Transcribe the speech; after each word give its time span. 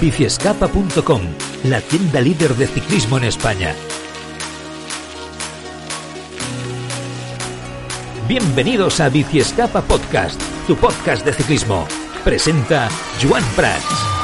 biciescapa.com, 0.00 1.20
la 1.64 1.80
tienda 1.82 2.20
líder 2.20 2.54
de 2.54 2.66
ciclismo 2.66 3.18
en 3.18 3.24
España. 3.24 3.74
Bienvenidos 8.26 9.00
a 9.00 9.10
Biciescapa 9.10 9.82
Podcast, 9.82 10.40
tu 10.66 10.74
podcast 10.76 11.24
de 11.24 11.34
ciclismo. 11.34 11.86
Presenta 12.24 12.88
Joan 13.22 13.44
Prats. 13.56 14.19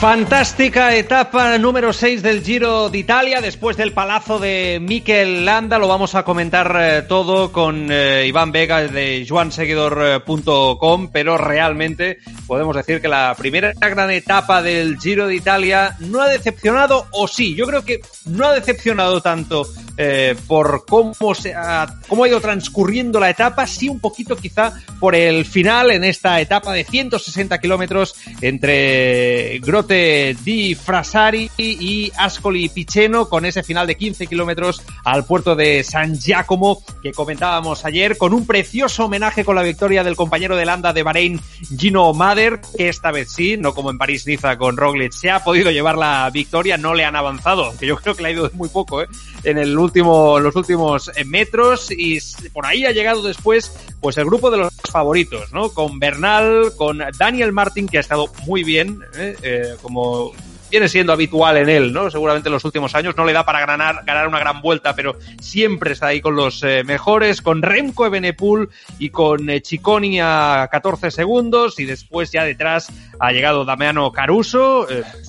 Fantástica 0.00 0.94
etapa 0.94 1.58
número 1.58 1.92
6 1.92 2.22
del 2.22 2.44
Giro 2.44 2.88
de 2.88 2.98
Italia, 2.98 3.40
después 3.40 3.76
del 3.76 3.92
palazo 3.92 4.38
de 4.38 4.78
Mikel 4.80 5.44
Landa. 5.44 5.76
Lo 5.80 5.88
vamos 5.88 6.14
a 6.14 6.22
comentar 6.22 6.72
eh, 6.78 7.02
todo 7.02 7.50
con 7.50 7.88
eh, 7.90 8.24
Iván 8.28 8.52
Vega 8.52 8.82
de 8.82 9.26
juanseguidor.com, 9.28 11.08
pero 11.12 11.36
realmente 11.36 12.18
podemos 12.46 12.76
decir 12.76 13.00
que 13.00 13.08
la 13.08 13.34
primera 13.36 13.72
gran 13.72 14.12
etapa 14.12 14.62
del 14.62 15.00
Giro 15.00 15.26
de 15.26 15.34
Italia 15.34 15.96
no 15.98 16.22
ha 16.22 16.28
decepcionado, 16.28 17.08
o 17.10 17.26
sí, 17.26 17.56
yo 17.56 17.66
creo 17.66 17.84
que 17.84 18.00
no 18.24 18.46
ha 18.46 18.54
decepcionado 18.54 19.20
tanto 19.20 19.66
eh, 20.00 20.36
por 20.46 20.86
cómo, 20.86 21.34
se 21.34 21.54
ha, 21.54 21.86
cómo 22.06 22.22
ha 22.22 22.28
ido 22.28 22.40
transcurriendo 22.40 23.18
la 23.18 23.30
etapa, 23.30 23.66
sí 23.66 23.88
un 23.88 23.98
poquito 23.98 24.36
quizá 24.36 24.72
por 25.00 25.16
el 25.16 25.44
final 25.44 25.90
en 25.90 26.04
esta 26.04 26.40
etapa 26.40 26.72
de 26.72 26.84
160 26.84 27.58
kilómetros 27.58 28.14
entre 28.40 29.58
Grotte 29.58 30.36
di 30.44 30.76
Frasari 30.76 31.50
y 31.58 32.12
Ascoli 32.16 32.68
Piceno, 32.68 33.28
con 33.28 33.44
ese 33.44 33.64
final 33.64 33.88
de 33.88 33.96
15 33.96 34.28
kilómetros 34.28 34.82
al 35.04 35.24
puerto 35.24 35.56
de 35.56 35.82
San 35.82 36.16
Giacomo 36.16 36.80
que 37.02 37.12
comentábamos 37.12 37.84
ayer, 37.84 38.16
con 38.16 38.32
un 38.32 38.46
precioso 38.46 39.06
homenaje 39.06 39.44
con 39.44 39.56
la 39.56 39.62
victoria 39.62 40.04
del 40.04 40.14
compañero 40.14 40.56
de 40.56 40.64
Landa 40.64 40.92
de 40.92 41.02
Bahrein, 41.02 41.40
Gino 41.76 42.12
Mader, 42.12 42.60
que 42.76 42.88
esta 42.88 43.10
vez 43.10 43.32
sí, 43.32 43.56
no 43.56 43.74
como 43.74 43.90
en 43.90 43.98
París-Niza 43.98 44.56
con 44.58 44.76
Roglic, 44.76 45.12
se 45.12 45.30
ha 45.30 45.42
podido 45.42 45.72
llevar 45.72 45.98
la 45.98 46.30
victoria, 46.30 46.76
no 46.76 46.94
le 46.94 47.04
han 47.04 47.16
avanzado, 47.16 47.74
que 47.78 47.86
yo 47.86 47.96
creo 47.96 48.14
que 48.14 48.22
le 48.22 48.28
ha 48.28 48.32
ido 48.32 48.50
muy 48.54 48.68
poco, 48.68 49.02
¿eh? 49.02 49.08
en 49.44 49.58
el 49.58 49.72
los 49.94 50.56
últimos 50.56 51.10
eh, 51.16 51.24
metros 51.24 51.90
y 51.90 52.18
por 52.52 52.66
ahí 52.66 52.84
ha 52.84 52.92
llegado 52.92 53.22
después 53.22 53.72
pues 54.00 54.16
el 54.16 54.24
grupo 54.24 54.50
de 54.50 54.58
los 54.58 54.72
favoritos, 54.90 55.52
¿no? 55.52 55.70
Con 55.70 55.98
Bernal, 55.98 56.72
con 56.76 57.00
Daniel 57.18 57.52
Martin, 57.52 57.88
que 57.88 57.98
ha 57.98 58.00
estado 58.00 58.26
muy 58.46 58.64
bien, 58.64 59.00
¿eh? 59.16 59.36
Eh, 59.42 59.74
como 59.82 60.32
viene 60.70 60.88
siendo 60.88 61.12
habitual 61.12 61.56
en 61.56 61.68
él, 61.68 61.92
¿no? 61.92 62.10
Seguramente 62.10 62.48
en 62.48 62.52
los 62.52 62.64
últimos 62.64 62.94
años 62.94 63.16
no 63.16 63.24
le 63.24 63.32
da 63.32 63.44
para 63.44 63.60
ganar, 63.60 64.02
ganar 64.04 64.28
una 64.28 64.38
gran 64.38 64.60
vuelta, 64.60 64.94
pero 64.94 65.16
siempre 65.40 65.92
está 65.92 66.08
ahí 66.08 66.20
con 66.20 66.36
los 66.36 66.62
eh, 66.62 66.84
mejores, 66.84 67.42
con 67.42 67.62
Remco 67.62 68.06
Evenepoel 68.06 68.68
y 68.98 69.10
con 69.10 69.48
eh, 69.48 69.62
Chiconi 69.62 70.20
a 70.20 70.68
14 70.70 71.10
segundos 71.10 71.78
y 71.80 71.84
después 71.84 72.30
ya 72.30 72.44
detrás 72.44 72.92
ha 73.18 73.32
llegado 73.32 73.64
Damiano 73.64 74.12
Caruso, 74.12 74.86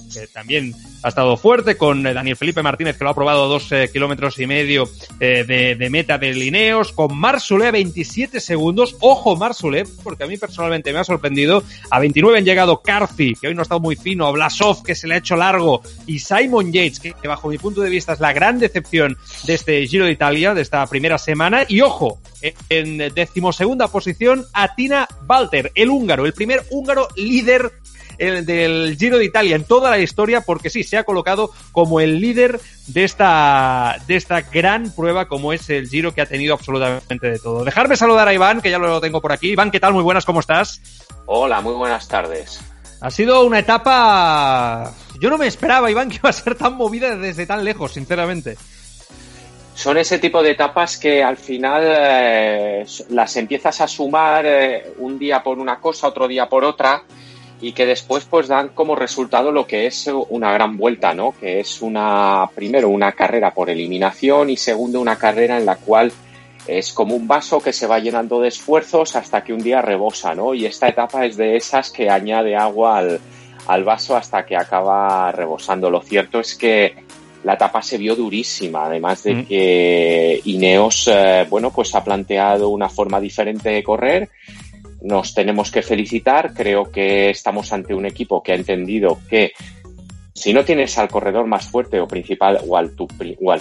que 0.10 0.28
también 0.28 0.74
ha 1.04 1.10
estado 1.10 1.38
fuerte 1.38 1.78
con 1.78 2.06
eh, 2.06 2.14
Daniel 2.14 2.36
Felipe 2.36 2.62
Martínez, 2.62 2.98
que 2.98 3.04
lo 3.04 3.12
ha 3.12 3.16
probado 3.16 3.48
dos 3.48 3.72
eh, 3.72 3.90
kilómetros 3.92 4.40
y 4.40 4.48
medio 4.48 4.90
eh, 5.20 5.46
de, 5.78 5.90
meta 5.90 6.18
de 6.18 6.34
Lineos, 6.34 6.92
con 6.92 7.18
Marsule 7.18 7.68
a 7.68 7.72
27 7.72 8.40
segundos. 8.40 8.96
Ojo, 9.00 9.36
Marsule, 9.36 9.86
porque 10.04 10.24
a 10.24 10.28
mí 10.28 10.38
personalmente 10.38 10.92
me 10.92 11.00
ha 11.00 11.04
sorprendido. 11.04 11.64
A 11.90 12.00
29 12.00 12.40
han 12.40 12.46
llegado 12.46 12.82
Carthy, 12.82 13.36
que 13.36 13.48
hoy 13.48 13.56
no 13.56 13.62
ha 13.62 13.64
estado 13.64 13.80
muy 13.80 13.96
fino, 13.96 14.32
Blasov, 14.32 14.84
que 14.84 14.96
se 14.96 15.08
le 15.08 15.16
ha 15.16 15.18
hecho 15.18 15.36
largo, 15.36 15.82
y 16.06 16.20
Simon 16.20 16.72
Yates, 16.72 17.00
que, 17.00 17.28
bajo 17.28 17.50
mi 17.50 17.58
punto 17.58 17.82
de 17.82 17.90
vista 17.90 18.14
es 18.14 18.20
la 18.20 18.34
gran 18.34 18.60
decepción 18.60 19.18
de 19.46 19.54
este 19.54 19.88
Giro 19.88 20.06
de 20.06 20.12
Italia, 20.12 20.54
de 20.54 20.62
esta 20.62 20.86
primera 20.88 21.18
semana. 21.18 21.64
Y 21.68 21.82
ojo, 21.82 22.20
en 22.70 22.98
decimosegunda 23.14 23.88
posición, 23.88 24.46
Atina 24.54 25.08
Walter, 25.28 25.72
el 25.76 25.90
húngaro, 25.90 26.26
el 26.26 26.34
primer 26.34 26.64
húngaro 26.70 27.08
líder 27.16 27.72
del 28.20 28.98
Giro 28.98 29.18
de 29.18 29.26
Italia 29.26 29.56
en 29.56 29.64
toda 29.64 29.90
la 29.90 30.00
historia, 30.00 30.42
porque 30.42 30.70
sí, 30.70 30.84
se 30.84 30.98
ha 30.98 31.04
colocado 31.04 31.52
como 31.72 32.00
el 32.00 32.20
líder 32.20 32.60
de 32.88 33.04
esta, 33.04 33.98
de 34.08 34.16
esta 34.16 34.42
gran 34.42 34.92
prueba 34.92 35.28
como 35.28 35.54
es 35.54 35.70
el 35.70 35.88
Giro 35.88 36.14
que 36.14 36.22
ha 36.22 36.26
tenido 36.26 36.54
absolutamente 36.54 37.32
de 37.32 37.40
todo. 37.40 37.64
Dejarme 37.64 37.96
saludar 37.96 38.28
a 38.28 38.34
Iván, 38.34 38.62
que 38.62 38.70
ya 38.70 38.78
lo 38.78 39.02
tengo 39.02 39.22
por 39.22 39.32
aquí. 39.32 39.50
Iván, 39.50 39.72
¿qué 39.72 39.80
tal? 39.80 39.94
Muy 39.94 40.04
buenas, 40.04 40.26
¿cómo 40.26 40.40
estás? 40.40 40.82
Hola, 41.26 41.62
muy 41.62 41.74
buenas 41.74 42.08
tardes. 42.08 42.60
Ha 43.02 43.12
sido 43.12 43.46
una 43.46 43.60
etapa... 43.60 44.94
Yo 45.20 45.30
no 45.30 45.38
me 45.38 45.48
esperaba, 45.48 45.90
Iván, 45.90 46.10
que 46.10 46.18
iba 46.18 46.30
a 46.30 46.34
ser 46.34 46.56
tan 46.56 46.76
movida 46.76 47.16
desde 47.16 47.46
tan 47.46 47.64
lejos, 47.64 47.94
sinceramente 47.94 48.58
son 49.80 49.98
ese 49.98 50.20
tipo 50.20 50.44
de 50.44 50.52
etapas 50.52 50.98
que 50.98 51.24
al 51.24 51.38
final 51.38 51.84
eh, 51.86 52.86
las 53.12 53.38
empiezas 53.38 53.80
a 53.80 53.88
sumar 53.88 54.46
eh, 54.46 54.94
un 54.98 55.18
día 55.18 55.42
por 55.42 55.58
una 55.58 55.80
cosa, 55.80 56.10
otro 56.10 56.28
día 56.28 56.50
por 56.50 56.66
otra, 56.66 57.02
y 57.62 57.74
que 57.74 57.86
después 57.86 58.26
pues 58.26 58.48
dan 58.48 58.70
como 58.70 58.96
resultado 58.96 59.52
lo 59.52 59.68
que 59.68 59.86
es 59.86 60.10
una 60.30 60.52
gran 60.54 60.78
vuelta, 60.78 61.14
¿no? 61.14 61.34
Que 61.40 61.60
es 61.60 61.82
una, 61.82 62.50
primero, 62.56 62.90
una 62.90 63.12
carrera 63.12 63.54
por 63.54 63.70
eliminación 63.70 64.50
y 64.50 64.58
segundo, 64.58 65.02
una 65.02 65.18
carrera 65.18 65.58
en 65.58 65.66
la 65.66 65.76
cual 65.76 66.12
es 66.68 66.94
como 66.94 67.16
un 67.16 67.28
vaso 67.28 67.62
que 67.62 67.74
se 67.74 67.88
va 67.88 68.00
llenando 68.00 68.40
de 68.40 68.48
esfuerzos 68.48 69.16
hasta 69.16 69.44
que 69.44 69.54
un 69.54 69.62
día 69.62 69.82
rebosa, 69.82 70.36
¿no? 70.36 70.54
Y 70.54 70.66
esta 70.66 70.88
etapa 70.88 71.26
es 71.26 71.36
de 71.36 71.58
esas 71.58 71.92
que 71.92 72.10
añade 72.10 72.56
agua 72.56 72.98
al, 72.98 73.20
al 73.68 73.84
vaso 73.84 74.16
hasta 74.16 74.46
que 74.46 74.56
acaba 74.56 75.32
rebosando. 75.32 75.90
Lo 75.90 76.02
cierto 76.02 76.40
es 76.40 76.56
que 76.56 76.96
la 77.44 77.54
etapa 77.54 77.82
se 77.82 77.98
vio 77.98 78.16
durísima, 78.16 78.86
además 78.86 79.24
de 79.24 79.46
que 79.46 80.42
Ineos, 80.46 81.10
eh, 81.12 81.46
bueno, 81.50 81.72
pues 81.72 81.96
ha 81.96 82.04
planteado 82.04 82.70
una 82.70 82.90
forma 82.90 83.20
diferente 83.20 83.70
de 83.70 83.84
correr. 83.84 84.30
Nos 85.02 85.34
tenemos 85.34 85.72
que 85.72 85.82
felicitar. 85.82 86.54
Creo 86.54 86.92
que 86.92 87.30
estamos 87.30 87.72
ante 87.74 87.94
un 87.94 88.06
equipo 88.06 88.44
que 88.44 88.52
ha 88.52 88.56
entendido 88.56 89.20
que 89.30 89.54
si 90.40 90.54
no 90.54 90.64
tienes 90.64 90.98
al 90.98 91.10
corredor 91.10 91.48
más 91.48 91.68
fuerte 91.68 92.00
o 92.00 92.08
principal 92.08 92.62
o 92.66 92.78
al, 92.78 92.92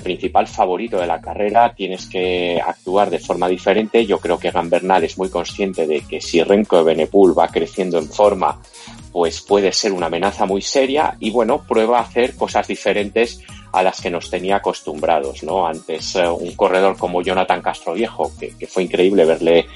principal 0.01 0.47
favorito 0.47 1.01
de 1.01 1.09
la 1.09 1.21
carrera, 1.21 1.75
tienes 1.75 2.07
que 2.07 2.63
actuar 2.65 3.11
de 3.11 3.19
forma 3.19 3.49
diferente. 3.49 4.07
Yo 4.07 4.21
creo 4.21 4.39
que 4.39 4.53
Gambernal 4.53 5.03
es 5.03 5.19
muy 5.19 5.29
consciente 5.29 5.89
de 5.89 6.03
que 6.03 6.21
si 6.21 6.41
Renko 6.41 6.77
de 6.77 6.85
Benepool 6.85 7.37
va 7.37 7.49
creciendo 7.49 7.99
en 7.99 8.09
forma, 8.09 8.63
pues 9.11 9.41
puede 9.41 9.73
ser 9.73 9.93
una 9.93 10.07
amenaza 10.07 10.47
muy 10.47 10.63
seria 10.63 11.17
y 11.19 11.31
bueno, 11.31 11.65
prueba 11.67 11.99
a 11.99 12.03
hacer 12.03 12.37
cosas 12.37 12.69
diferentes 12.69 13.43
a 13.73 13.83
las 13.83 14.01
que 14.01 14.11
nos 14.11 14.31
tenía 14.31 14.57
acostumbrados, 14.57 15.43
¿no? 15.43 15.67
Antes 15.67 16.15
uh, 16.15 16.33
un 16.33 16.53
corredor 16.53 16.97
como 16.97 17.23
Jonathan 17.23 17.61
Castroviejo, 17.61 18.31
que, 18.39 18.57
que 18.57 18.69
fue 18.69 18.85
increíble 18.85 19.25
verle 19.25 19.67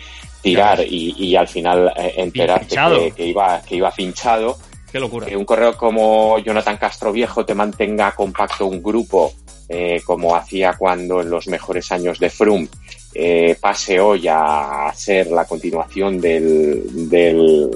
tirar 0.43 0.81
y, 0.81 1.15
y 1.17 1.37
al 1.37 1.49
final 1.49 1.93
eh, 1.97 2.15
enterarte 2.17 2.77
que, 2.77 3.13
que, 3.13 3.27
iba, 3.27 3.63
que 3.63 3.77
iba 3.77 3.91
pinchado. 3.93 4.59
Qué 4.91 5.01
locura. 5.01 5.27
Que 5.27 5.37
un 5.37 5.45
corredor 5.45 5.77
como 5.77 6.39
Jonathan 6.41 6.77
Castroviejo 6.77 7.47
te 7.47 7.55
mantenga 7.55 8.13
compacto 8.13 8.67
un 8.67 8.83
grupo, 8.83 9.33
eh, 9.69 10.03
como 10.05 10.37
hacía 10.37 10.75
cuando 10.75 11.23
en 11.23 11.31
los 11.31 11.49
mejores 11.49 11.91
años 11.93 12.19
de 12.19 12.29
Froome, 12.29 12.69
eh, 13.15 13.57
pase 13.59 14.01
hoy 14.01 14.27
a 14.29 14.93
ser 14.95 15.29
la 15.29 15.47
continuación 15.47 16.21
del, 16.21 17.09
del 17.09 17.71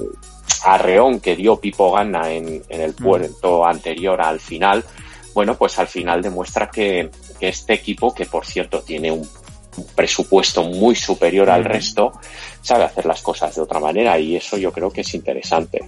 arreón 0.65 1.19
que 1.19 1.35
dio 1.35 1.59
Pipo 1.59 1.91
Gana 1.91 2.31
en, 2.31 2.61
en 2.69 2.81
el 2.81 2.93
puerto 2.93 3.61
mm. 3.61 3.67
anterior 3.67 4.21
al 4.21 4.39
final, 4.39 4.83
bueno, 5.33 5.55
pues 5.55 5.77
al 5.79 5.87
final 5.87 6.21
demuestra 6.21 6.69
que, 6.69 7.09
que 7.39 7.49
este 7.49 7.73
equipo, 7.73 8.13
que 8.13 8.25
por 8.25 8.45
cierto 8.45 8.81
tiene 8.81 9.11
un 9.11 9.27
presupuesto 9.95 10.63
muy 10.63 10.95
superior 10.95 11.49
al 11.49 11.65
resto, 11.65 12.13
sabe 12.61 12.83
hacer 12.83 13.05
las 13.05 13.21
cosas 13.21 13.55
de 13.55 13.61
otra 13.61 13.79
manera 13.79 14.17
y 14.19 14.35
eso 14.35 14.57
yo 14.57 14.71
creo 14.71 14.91
que 14.91 15.01
es 15.01 15.13
interesante. 15.13 15.81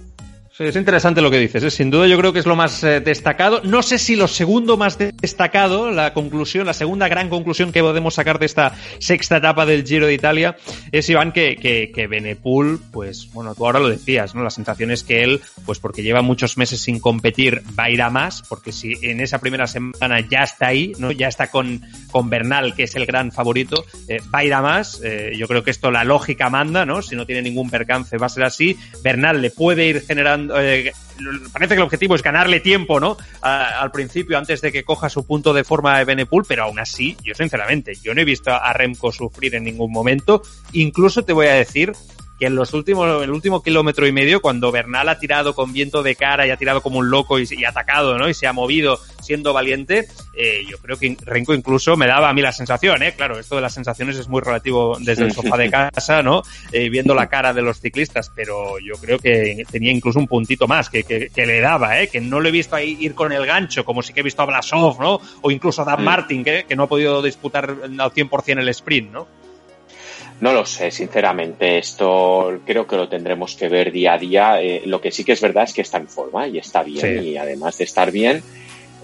Es 0.60 0.76
interesante 0.76 1.22
lo 1.22 1.30
que 1.30 1.38
dices, 1.38 1.62
¿eh? 1.62 1.70
sin 1.70 1.90
duda 1.90 2.06
yo 2.06 2.18
creo 2.18 2.34
que 2.34 2.38
es 2.38 2.44
lo 2.44 2.54
más 2.54 2.84
eh, 2.84 3.00
destacado. 3.00 3.62
No 3.64 3.82
sé 3.82 3.98
si 3.98 4.14
lo 4.14 4.28
segundo 4.28 4.76
más 4.76 4.98
destacado, 4.98 5.90
la 5.90 6.12
conclusión, 6.12 6.66
la 6.66 6.74
segunda 6.74 7.08
gran 7.08 7.30
conclusión 7.30 7.72
que 7.72 7.80
podemos 7.80 8.12
sacar 8.12 8.38
de 8.38 8.44
esta 8.44 8.74
sexta 8.98 9.38
etapa 9.38 9.64
del 9.64 9.86
Giro 9.86 10.06
de 10.06 10.12
Italia 10.12 10.58
es, 10.92 11.08
Iván, 11.08 11.32
que, 11.32 11.56
que, 11.56 11.90
que 11.94 12.06
Benepool, 12.06 12.78
pues 12.92 13.32
bueno, 13.32 13.54
tú 13.54 13.64
ahora 13.64 13.80
lo 13.80 13.88
decías, 13.88 14.34
¿no? 14.34 14.42
La 14.42 14.50
sensación 14.50 14.90
es 14.90 15.02
que 15.02 15.22
él, 15.22 15.40
pues 15.64 15.78
porque 15.78 16.02
lleva 16.02 16.20
muchos 16.20 16.58
meses 16.58 16.82
sin 16.82 17.00
competir, 17.00 17.62
va 17.78 17.84
a 17.84 17.90
ir 17.90 18.02
a 18.02 18.10
más, 18.10 18.42
porque 18.46 18.70
si 18.70 18.98
en 19.00 19.20
esa 19.20 19.38
primera 19.38 19.66
semana 19.66 20.20
ya 20.20 20.42
está 20.42 20.66
ahí, 20.66 20.92
¿no? 20.98 21.10
Ya 21.10 21.28
está 21.28 21.50
con, 21.50 21.80
con 22.10 22.28
Bernal, 22.28 22.74
que 22.74 22.82
es 22.82 22.94
el 22.96 23.06
gran 23.06 23.32
favorito, 23.32 23.86
eh, 24.08 24.18
va 24.34 24.40
a 24.40 24.44
ir 24.44 24.52
a 24.52 24.60
más. 24.60 25.00
Eh, 25.02 25.32
yo 25.38 25.48
creo 25.48 25.64
que 25.64 25.70
esto 25.70 25.90
la 25.90 26.04
lógica 26.04 26.50
manda, 26.50 26.84
¿no? 26.84 27.00
Si 27.00 27.16
no 27.16 27.24
tiene 27.24 27.40
ningún 27.40 27.70
percance 27.70 28.18
va 28.18 28.26
a 28.26 28.28
ser 28.28 28.44
así. 28.44 28.76
Bernal 29.02 29.40
le 29.40 29.50
puede 29.50 29.86
ir 29.86 30.02
generando, 30.02 30.49
eh, 30.56 30.92
parece 31.52 31.74
que 31.74 31.80
el 31.80 31.84
objetivo 31.84 32.14
es 32.14 32.22
ganarle 32.22 32.60
tiempo, 32.60 33.00
¿no? 33.00 33.16
Al 33.40 33.90
principio, 33.90 34.38
antes 34.38 34.60
de 34.60 34.72
que 34.72 34.84
coja 34.84 35.08
su 35.08 35.26
punto 35.26 35.52
de 35.52 35.64
forma 35.64 35.98
de 35.98 36.04
Benepool, 36.04 36.44
pero 36.46 36.64
aún 36.64 36.78
así, 36.78 37.16
yo 37.22 37.34
sinceramente, 37.34 37.94
yo 38.02 38.14
no 38.14 38.20
he 38.20 38.24
visto 38.24 38.50
a 38.50 38.72
Remco 38.72 39.12
sufrir 39.12 39.54
en 39.54 39.64
ningún 39.64 39.92
momento. 39.92 40.42
Incluso 40.72 41.24
te 41.24 41.32
voy 41.32 41.46
a 41.46 41.54
decir 41.54 41.92
que 42.40 42.46
en 42.46 42.54
los 42.56 42.72
últimos, 42.72 43.22
el 43.22 43.30
último 43.30 43.62
kilómetro 43.62 44.06
y 44.06 44.12
medio, 44.12 44.40
cuando 44.40 44.72
Bernal 44.72 45.10
ha 45.10 45.18
tirado 45.18 45.54
con 45.54 45.74
viento 45.74 46.02
de 46.02 46.16
cara 46.16 46.46
y 46.46 46.50
ha 46.50 46.56
tirado 46.56 46.80
como 46.80 46.98
un 46.98 47.10
loco 47.10 47.38
y, 47.38 47.46
y 47.50 47.64
ha 47.64 47.68
atacado, 47.68 48.16
¿no? 48.16 48.30
Y 48.30 48.34
se 48.34 48.46
ha 48.46 48.54
movido 48.54 48.98
siendo 49.20 49.52
valiente, 49.52 50.08
eh, 50.34 50.64
yo 50.66 50.78
creo 50.78 50.98
que 50.98 51.16
Renko 51.20 51.52
incluso 51.52 51.98
me 51.98 52.06
daba 52.06 52.30
a 52.30 52.32
mí 52.32 52.40
la 52.40 52.52
sensación, 52.52 53.02
¿eh? 53.02 53.12
Claro, 53.14 53.38
esto 53.38 53.56
de 53.56 53.60
las 53.60 53.74
sensaciones 53.74 54.16
es 54.16 54.26
muy 54.26 54.40
relativo 54.40 54.96
desde 54.98 55.24
el 55.24 55.32
sofá 55.32 55.58
de 55.58 55.70
casa, 55.70 56.22
¿no? 56.22 56.42
Eh, 56.72 56.88
viendo 56.88 57.14
la 57.14 57.28
cara 57.28 57.52
de 57.52 57.60
los 57.60 57.78
ciclistas, 57.78 58.32
pero 58.34 58.78
yo 58.78 58.94
creo 58.94 59.18
que 59.18 59.64
tenía 59.70 59.92
incluso 59.92 60.18
un 60.18 60.26
puntito 60.26 60.66
más 60.66 60.88
que, 60.88 61.04
que, 61.04 61.28
que 61.28 61.44
le 61.44 61.60
daba, 61.60 62.00
¿eh? 62.00 62.08
Que 62.08 62.22
no 62.22 62.40
lo 62.40 62.48
he 62.48 62.52
visto 62.52 62.74
ahí 62.74 62.96
ir 63.00 63.14
con 63.14 63.32
el 63.32 63.44
gancho, 63.44 63.84
como 63.84 64.02
sí 64.02 64.14
que 64.14 64.20
he 64.20 64.24
visto 64.24 64.40
a 64.40 64.46
Blasov, 64.46 64.98
¿no? 64.98 65.20
O 65.42 65.50
incluso 65.50 65.82
a 65.82 65.84
Dan 65.84 66.02
Martin, 66.02 66.42
que, 66.42 66.64
que 66.66 66.74
no 66.74 66.84
ha 66.84 66.88
podido 66.88 67.20
disputar 67.20 67.68
al 67.68 68.12
100% 68.12 68.58
el 68.58 68.68
sprint, 68.70 69.12
¿no? 69.12 69.39
No 70.40 70.52
lo 70.54 70.64
sé, 70.64 70.90
sinceramente. 70.90 71.78
Esto 71.78 72.60
creo 72.64 72.86
que 72.86 72.96
lo 72.96 73.08
tendremos 73.08 73.54
que 73.54 73.68
ver 73.68 73.92
día 73.92 74.14
a 74.14 74.18
día. 74.18 74.62
Eh, 74.62 74.82
lo 74.86 75.00
que 75.00 75.10
sí 75.10 75.22
que 75.22 75.32
es 75.32 75.40
verdad 75.40 75.64
es 75.64 75.74
que 75.74 75.82
está 75.82 75.98
en 75.98 76.08
forma 76.08 76.48
y 76.48 76.58
está 76.58 76.82
bien. 76.82 77.22
Sí. 77.22 77.28
Y 77.30 77.36
además 77.36 77.76
de 77.76 77.84
estar 77.84 78.10
bien, 78.10 78.42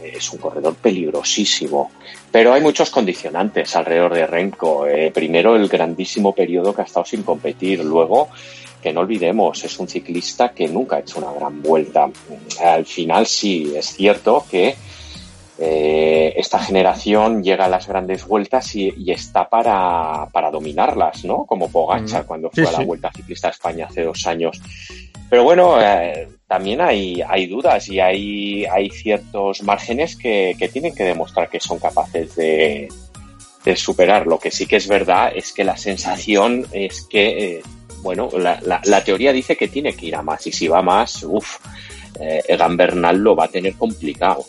eh, 0.02 0.12
es 0.16 0.32
un 0.32 0.38
corredor 0.38 0.76
peligrosísimo. 0.76 1.92
Pero 2.32 2.54
hay 2.54 2.62
muchos 2.62 2.90
condicionantes 2.90 3.76
alrededor 3.76 4.14
de 4.14 4.26
Renko. 4.26 4.86
Eh, 4.86 5.10
primero, 5.12 5.56
el 5.56 5.68
grandísimo 5.68 6.34
periodo 6.34 6.74
que 6.74 6.82
ha 6.82 6.84
estado 6.84 7.04
sin 7.04 7.22
competir. 7.22 7.84
Luego, 7.84 8.30
que 8.82 8.94
no 8.94 9.00
olvidemos, 9.00 9.62
es 9.62 9.78
un 9.78 9.88
ciclista 9.88 10.50
que 10.50 10.68
nunca 10.68 10.96
ha 10.96 11.00
hecho 11.00 11.18
una 11.18 11.32
gran 11.32 11.60
vuelta. 11.60 12.08
Al 12.64 12.86
final, 12.86 13.26
sí, 13.26 13.74
es 13.76 13.94
cierto 13.94 14.46
que 14.50 14.74
eh, 15.58 16.34
esta 16.36 16.58
generación 16.58 17.42
llega 17.42 17.64
a 17.64 17.68
las 17.68 17.88
grandes 17.88 18.26
vueltas 18.26 18.74
y, 18.74 18.92
y 18.96 19.10
está 19.10 19.48
para, 19.48 20.28
para, 20.30 20.50
dominarlas, 20.50 21.24
¿no? 21.24 21.46
Como 21.46 21.70
Pogacar 21.70 22.24
mm. 22.24 22.26
cuando 22.26 22.50
fue 22.50 22.64
sí, 22.64 22.68
a 22.68 22.72
la 22.72 22.78
sí. 22.78 22.84
Vuelta 22.84 23.10
Ciclista 23.14 23.48
a 23.48 23.52
España 23.52 23.86
hace 23.88 24.02
dos 24.02 24.26
años. 24.26 24.60
Pero 25.30 25.44
bueno, 25.44 25.80
eh, 25.80 26.28
también 26.46 26.80
hay, 26.80 27.22
hay 27.26 27.46
dudas 27.46 27.88
y 27.88 28.00
hay, 28.00 28.66
hay 28.66 28.90
ciertos 28.90 29.62
márgenes 29.62 30.14
que, 30.16 30.54
que 30.58 30.68
tienen 30.68 30.94
que 30.94 31.04
demostrar 31.04 31.48
que 31.48 31.58
son 31.58 31.78
capaces 31.78 32.36
de, 32.36 32.88
de, 33.64 33.76
superar. 33.76 34.26
Lo 34.26 34.38
que 34.38 34.50
sí 34.50 34.66
que 34.66 34.76
es 34.76 34.86
verdad 34.86 35.32
es 35.34 35.52
que 35.52 35.64
la 35.64 35.76
sensación 35.76 36.66
es 36.70 37.02
que, 37.02 37.56
eh, 37.56 37.62
bueno, 38.02 38.28
la, 38.38 38.60
la, 38.62 38.80
la, 38.84 39.02
teoría 39.02 39.32
dice 39.32 39.56
que 39.56 39.68
tiene 39.68 39.94
que 39.94 40.06
ir 40.06 40.16
a 40.16 40.22
más 40.22 40.46
y 40.46 40.52
si 40.52 40.68
va 40.68 40.82
más, 40.82 41.24
uff, 41.24 41.58
eh, 42.20 42.42
Egan 42.46 42.76
Bernal 42.76 43.16
lo 43.18 43.34
va 43.34 43.46
a 43.46 43.48
tener 43.48 43.74
complicado. 43.74 44.44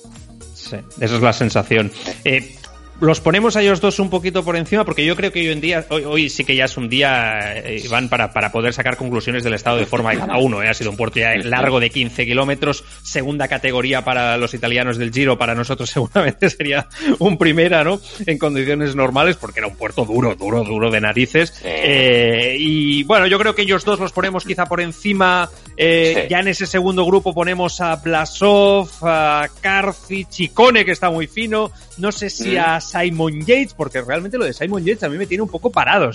Esa 0.74 1.16
es 1.16 1.22
la 1.22 1.34
sensación. 1.34 1.92
Eh, 2.24 2.56
los 3.00 3.22
ponemos 3.22 3.56
a 3.56 3.62
ellos 3.62 3.82
dos 3.82 4.00
un 4.00 4.10
poquito 4.10 4.44
por 4.44 4.56
encima 4.56 4.84
porque 4.84 5.06
yo 5.06 5.16
creo 5.16 5.32
que 5.32 5.40
hoy 5.40 5.50
en 5.50 5.62
día, 5.62 5.86
hoy, 5.90 6.04
hoy 6.06 6.30
sí 6.30 6.44
que 6.44 6.56
ya 6.56 6.66
es 6.66 6.78
un 6.78 6.90
día, 6.90 7.58
eh, 7.58 7.82
Iván, 7.84 8.10
para, 8.10 8.34
para 8.34 8.52
poder 8.52 8.74
sacar 8.74 8.98
conclusiones 8.98 9.44
del 9.44 9.54
estado 9.54 9.78
de 9.78 9.86
forma 9.86 10.12
de 10.12 10.18
cada 10.18 10.38
uno. 10.38 10.64
Eh. 10.64 10.70
Ha 10.70 10.74
sido 10.74 10.90
un 10.90 10.98
puerto 10.98 11.20
ya 11.20 11.36
largo 11.36 11.80
de 11.80 11.90
15 11.90 12.26
kilómetros, 12.26 12.84
segunda 13.04 13.48
categoría 13.48 14.04
para 14.04 14.38
los 14.38 14.54
italianos 14.54 14.98
del 14.98 15.12
Giro, 15.12 15.38
para 15.38 15.54
nosotros 15.54 15.90
seguramente 15.94 16.50
sería 16.50 16.88
un 17.20 17.38
primera, 17.38 17.84
¿no? 17.84 18.00
En 18.26 18.38
condiciones 18.38 18.96
normales 18.96 19.38
porque 19.38 19.60
era 19.60 19.68
un 19.68 19.76
puerto 19.76 20.06
duro, 20.06 20.36
duro, 20.36 20.64
duro 20.64 20.90
de 20.90 21.02
narices. 21.02 21.62
Eh, 21.64 22.56
y 22.60 23.04
bueno, 23.04 23.28
yo 23.28 23.38
creo 23.40 23.54
que 23.54 23.62
ellos 23.62 23.86
dos 23.86 24.00
los 24.00 24.12
ponemos 24.12 24.44
quizá 24.44 24.66
por 24.66 24.82
encima. 24.82 25.50
Eh, 25.76 26.22
sí. 26.24 26.28
Ya 26.30 26.40
en 26.40 26.48
ese 26.48 26.66
segundo 26.66 27.06
grupo 27.06 27.34
ponemos 27.34 27.80
a 27.82 27.96
Blasov, 27.98 28.90
a 29.02 29.48
Carci, 29.62 30.26
Chicone, 30.26 30.84
que 30.84 30.92
está 30.92 31.10
muy 31.10 31.28
fino. 31.28 31.72
No 31.98 32.12
sé 32.12 32.30
si 32.30 32.56
mm. 32.56 32.60
a 32.60 32.82
Simon 32.82 33.40
Yates, 33.42 33.74
porque 33.74 34.02
realmente 34.02 34.38
lo 34.38 34.46
de 34.46 34.54
Simon 34.54 34.84
Yates 34.84 35.04
a 35.04 35.10
mí 35.10 35.18
me 35.18 35.26
tiene 35.26 35.44
un 35.44 35.50
poco 35.50 35.72
parado, 35.72 36.12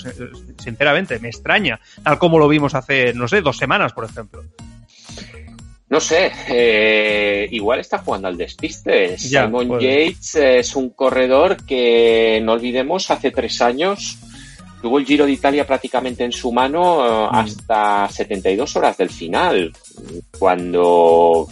sinceramente, 0.63 1.19
me 1.19 1.29
extraña, 1.29 1.81
tal 2.03 2.19
como 2.19 2.39
lo 2.39 2.49
vimos 2.49 2.75
hace, 2.75 3.13
no 3.15 3.29
sé, 3.29 3.41
dos 3.41 3.57
semanas, 3.57 3.93
por 3.93 4.05
ejemplo. 4.05 4.43
No 5.89 6.01
sé, 6.01 6.33
eh, 6.49 7.49
igual 7.51 7.81
está 7.81 7.99
jugando 7.99 8.27
al 8.29 8.39
despiste. 8.39 9.17
Ya, 9.19 9.45
Simon 9.45 9.69
pues... 9.69 9.83
Yates 9.83 10.35
es 10.37 10.77
un 10.77 10.91
corredor 10.91 11.65
que, 11.67 12.41
no 12.43 12.53
olvidemos, 12.53 13.11
hace 13.11 13.31
tres 13.31 13.61
años 13.61 14.19
tuvo 14.83 14.99
el 14.99 15.07
Giro 15.07 15.25
de 15.25 15.33
Italia 15.33 15.67
prácticamente 15.67 16.25
en 16.25 16.33
su 16.33 16.53
mano 16.53 17.31
mm. 17.31 17.35
hasta 17.35 18.09
72 18.09 18.77
horas 18.77 18.97
del 18.97 19.11
final, 19.11 19.73
cuando 20.39 21.49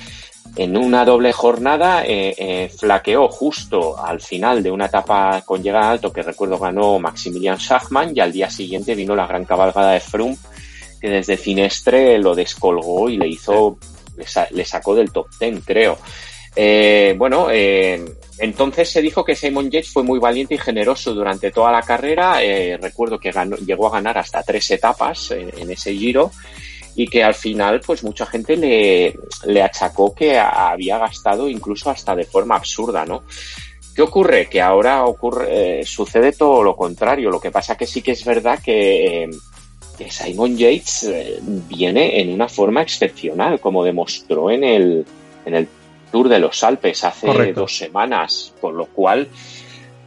en 0.56 0.76
una 0.76 1.04
doble 1.04 1.32
jornada 1.32 2.04
eh, 2.04 2.34
eh, 2.36 2.68
flaqueó 2.68 3.28
justo 3.28 3.98
al 4.02 4.20
final 4.20 4.62
de 4.62 4.70
una 4.70 4.86
etapa 4.86 5.42
con 5.42 5.62
llegada 5.62 5.90
alto 5.90 6.12
que 6.12 6.22
recuerdo 6.22 6.58
ganó 6.58 6.98
Maximilian 6.98 7.58
Schachmann 7.58 8.12
y 8.14 8.20
al 8.20 8.32
día 8.32 8.50
siguiente 8.50 8.94
vino 8.94 9.14
la 9.14 9.26
gran 9.26 9.44
cabalgada 9.44 9.92
de 9.92 10.00
Froome 10.00 10.36
que 11.00 11.08
desde 11.08 11.36
Finestre 11.36 12.18
lo 12.18 12.34
descolgó 12.34 13.08
y 13.08 13.16
le 13.16 13.28
hizo, 13.28 13.78
le, 14.16 14.26
le 14.50 14.64
sacó 14.64 14.94
del 14.94 15.12
top 15.12 15.28
ten 15.38 15.60
creo. 15.60 15.98
Eh, 16.56 17.14
bueno, 17.16 17.48
eh, 17.50 18.04
entonces 18.38 18.90
se 18.90 19.00
dijo 19.00 19.24
que 19.24 19.36
Simon 19.36 19.70
Yates 19.70 19.92
fue 19.92 20.02
muy 20.02 20.18
valiente 20.18 20.54
y 20.54 20.58
generoso 20.58 21.14
durante 21.14 21.50
toda 21.50 21.70
la 21.70 21.82
carrera. 21.82 22.42
Eh, 22.42 22.76
recuerdo 22.80 23.18
que 23.18 23.30
ganó, 23.30 23.56
llegó 23.56 23.86
a 23.86 23.92
ganar 23.92 24.18
hasta 24.18 24.42
tres 24.42 24.70
etapas 24.70 25.30
en, 25.30 25.50
en 25.56 25.70
ese 25.70 25.92
giro 25.92 26.32
y 26.96 27.06
que 27.06 27.22
al 27.22 27.34
final 27.34 27.80
pues 27.80 28.02
mucha 28.02 28.26
gente 28.26 28.56
le, 28.56 29.14
le 29.46 29.62
achacó 29.62 30.14
que 30.14 30.38
había 30.38 30.98
gastado 30.98 31.48
incluso 31.48 31.90
hasta 31.90 32.14
de 32.14 32.24
forma 32.24 32.56
absurda, 32.56 33.04
¿no? 33.04 33.22
¿Qué 33.94 34.02
ocurre? 34.02 34.48
Que 34.48 34.60
ahora 34.60 35.04
ocurre, 35.04 35.80
eh, 35.80 35.84
sucede 35.84 36.32
todo 36.32 36.62
lo 36.62 36.76
contrario. 36.76 37.30
Lo 37.30 37.40
que 37.40 37.50
pasa 37.50 37.76
que 37.76 37.86
sí 37.86 38.02
que 38.02 38.12
es 38.12 38.24
verdad 38.24 38.58
que, 38.62 39.24
eh, 39.24 39.30
que 39.98 40.10
Simon 40.10 40.56
Yates 40.56 41.02
eh, 41.04 41.38
viene 41.42 42.20
en 42.20 42.32
una 42.32 42.48
forma 42.48 42.82
excepcional, 42.82 43.60
como 43.60 43.84
demostró 43.84 44.50
en 44.50 44.64
el, 44.64 45.04
en 45.44 45.54
el 45.54 45.68
Tour 46.10 46.28
de 46.28 46.38
los 46.38 46.62
Alpes 46.64 47.04
hace 47.04 47.26
Correcto. 47.26 47.62
dos 47.62 47.76
semanas, 47.76 48.54
con 48.60 48.76
lo 48.76 48.86
cual 48.86 49.28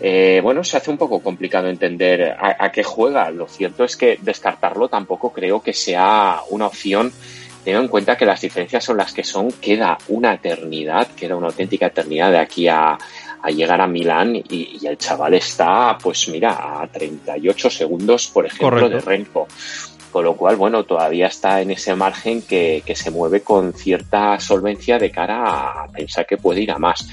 eh, 0.05 0.41
bueno, 0.43 0.65
se 0.65 0.75
hace 0.75 0.91
un 0.91 0.97
poco 0.97 1.21
complicado 1.21 1.69
entender 1.69 2.35
a, 2.37 2.57
a, 2.59 2.73
qué 2.73 2.83
juega. 2.83 3.31
Lo 3.31 3.47
cierto 3.47 3.85
es 3.85 3.95
que 3.95 4.19
descartarlo 4.21 4.89
tampoco 4.89 5.31
creo 5.31 5.61
que 5.61 5.71
sea 5.71 6.41
una 6.49 6.67
opción, 6.67 7.13
teniendo 7.63 7.85
en 7.85 7.89
cuenta 7.89 8.17
que 8.17 8.25
las 8.25 8.41
diferencias 8.41 8.83
son 8.83 8.97
las 8.97 9.13
que 9.13 9.23
son, 9.23 9.49
queda 9.53 9.97
una 10.09 10.33
eternidad, 10.33 11.07
queda 11.15 11.37
una 11.37 11.47
auténtica 11.47 11.85
eternidad 11.85 12.31
de 12.31 12.39
aquí 12.39 12.67
a, 12.67 12.97
a 13.41 13.49
llegar 13.49 13.79
a 13.79 13.87
Milán 13.87 14.35
y, 14.35 14.43
y, 14.81 14.85
el 14.87 14.97
chaval 14.97 15.35
está, 15.35 15.97
pues 15.97 16.27
mira, 16.27 16.81
a 16.81 16.87
38 16.87 17.69
segundos, 17.69 18.27
por 18.27 18.45
ejemplo, 18.45 18.71
Correcto. 18.71 18.95
de 18.95 18.99
Renko. 18.99 19.47
Con 20.11 20.25
lo 20.25 20.35
cual, 20.35 20.57
bueno, 20.57 20.83
todavía 20.83 21.27
está 21.27 21.61
en 21.61 21.71
ese 21.71 21.95
margen 21.95 22.41
que, 22.41 22.83
que 22.85 22.93
se 22.93 23.09
mueve 23.09 23.41
con 23.41 23.71
cierta 23.71 24.37
solvencia 24.41 24.99
de 24.99 25.09
cara 25.09 25.83
a 25.83 25.87
pensar 25.87 26.25
que 26.25 26.35
puede 26.35 26.59
ir 26.59 26.71
a 26.71 26.77
más 26.77 27.07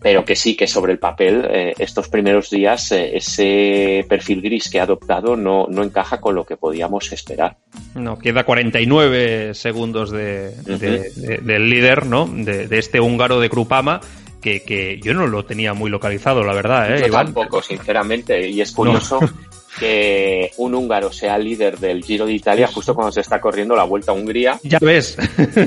pero 0.00 0.24
que 0.24 0.34
sí 0.34 0.56
que 0.56 0.66
sobre 0.66 0.92
el 0.92 0.98
papel 0.98 1.46
eh, 1.50 1.74
estos 1.78 2.08
primeros 2.08 2.50
días 2.50 2.90
eh, 2.92 3.16
ese 3.16 4.04
perfil 4.08 4.40
gris 4.40 4.70
que 4.70 4.80
ha 4.80 4.84
adoptado 4.84 5.36
no, 5.36 5.66
no 5.68 5.82
encaja 5.82 6.20
con 6.20 6.34
lo 6.34 6.44
que 6.44 6.56
podíamos 6.56 7.12
esperar. 7.12 7.56
No, 7.94 8.18
queda 8.18 8.44
49 8.44 9.54
segundos 9.54 10.10
de, 10.10 10.54
uh 10.58 10.62
-huh. 10.62 10.78
de, 10.78 11.10
de, 11.10 11.38
del 11.38 11.68
líder, 11.68 12.06
¿no? 12.06 12.26
De, 12.26 12.66
este 12.78 13.00
húngaro 13.00 13.40
de 13.40 13.50
Krupama. 13.50 14.00
Que, 14.40 14.62
que, 14.62 14.98
yo 15.02 15.12
no 15.12 15.26
lo 15.26 15.44
tenía 15.44 15.74
muy 15.74 15.90
localizado, 15.90 16.42
la 16.42 16.54
verdad. 16.54 16.90
¿eh, 16.94 17.00
yo 17.00 17.08
Iván? 17.08 17.26
tampoco, 17.26 17.60
sinceramente. 17.60 18.48
Y 18.48 18.62
es 18.62 18.72
curioso 18.72 19.18
no. 19.20 19.28
Que 19.78 20.52
un 20.56 20.74
húngaro 20.74 21.12
sea 21.12 21.38
líder 21.38 21.78
del 21.78 22.02
Giro 22.02 22.26
de 22.26 22.32
Italia 22.32 22.66
justo 22.66 22.94
cuando 22.94 23.12
se 23.12 23.20
está 23.20 23.40
corriendo 23.40 23.76
la 23.76 23.84
Vuelta 23.84 24.12
a 24.12 24.14
Hungría. 24.14 24.58
Ya 24.62 24.78
ves. 24.80 25.16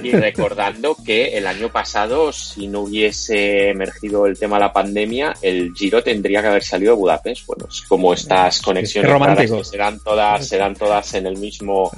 y 0.04 0.12
recordando 0.12 0.96
que 1.06 1.38
el 1.38 1.48
año 1.48 1.70
pasado, 1.70 2.32
si 2.32 2.68
no 2.68 2.82
hubiese 2.82 3.70
emergido 3.70 4.26
el 4.26 4.38
tema 4.38 4.58
de 4.58 4.62
la 4.62 4.74
pandemia, 4.74 5.34
el 5.42 5.74
Giro 5.74 6.04
tendría 6.04 6.42
que 6.42 6.48
haber 6.48 6.64
salido 6.64 6.94
de 6.94 7.00
Budapest. 7.00 7.46
Bueno, 7.48 7.68
es 7.70 7.82
como 7.82 8.14
estas 8.14 8.62
conexiones 8.62 9.12
que 9.38 9.64
serán 9.64 10.00
todas, 10.00 10.48
serán 10.48 10.76
todas 10.76 11.14
en 11.14 11.28
el 11.28 11.38
mismo, 11.38 11.92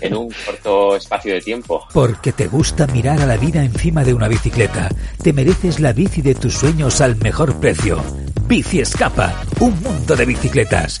en 0.00 0.14
un 0.14 0.28
corto 0.44 0.96
espacio 0.96 1.34
de 1.34 1.40
tiempo. 1.40 1.86
Porque 1.92 2.32
te 2.32 2.46
gusta 2.46 2.86
mirar 2.88 3.20
a 3.20 3.26
la 3.26 3.36
vida 3.36 3.64
encima 3.64 4.04
de 4.04 4.14
una 4.14 4.28
bicicleta. 4.28 4.88
Te 5.22 5.32
mereces 5.32 5.80
la 5.80 5.92
bici 5.92 6.22
de 6.22 6.34
tus 6.34 6.54
sueños 6.54 7.00
al 7.00 7.16
mejor 7.16 7.58
precio. 7.60 8.02
Bici 8.46 8.80
Escapa, 8.80 9.42
un 9.60 9.78
mundo 9.82 10.16
de 10.16 10.24
bicicletas. 10.24 11.00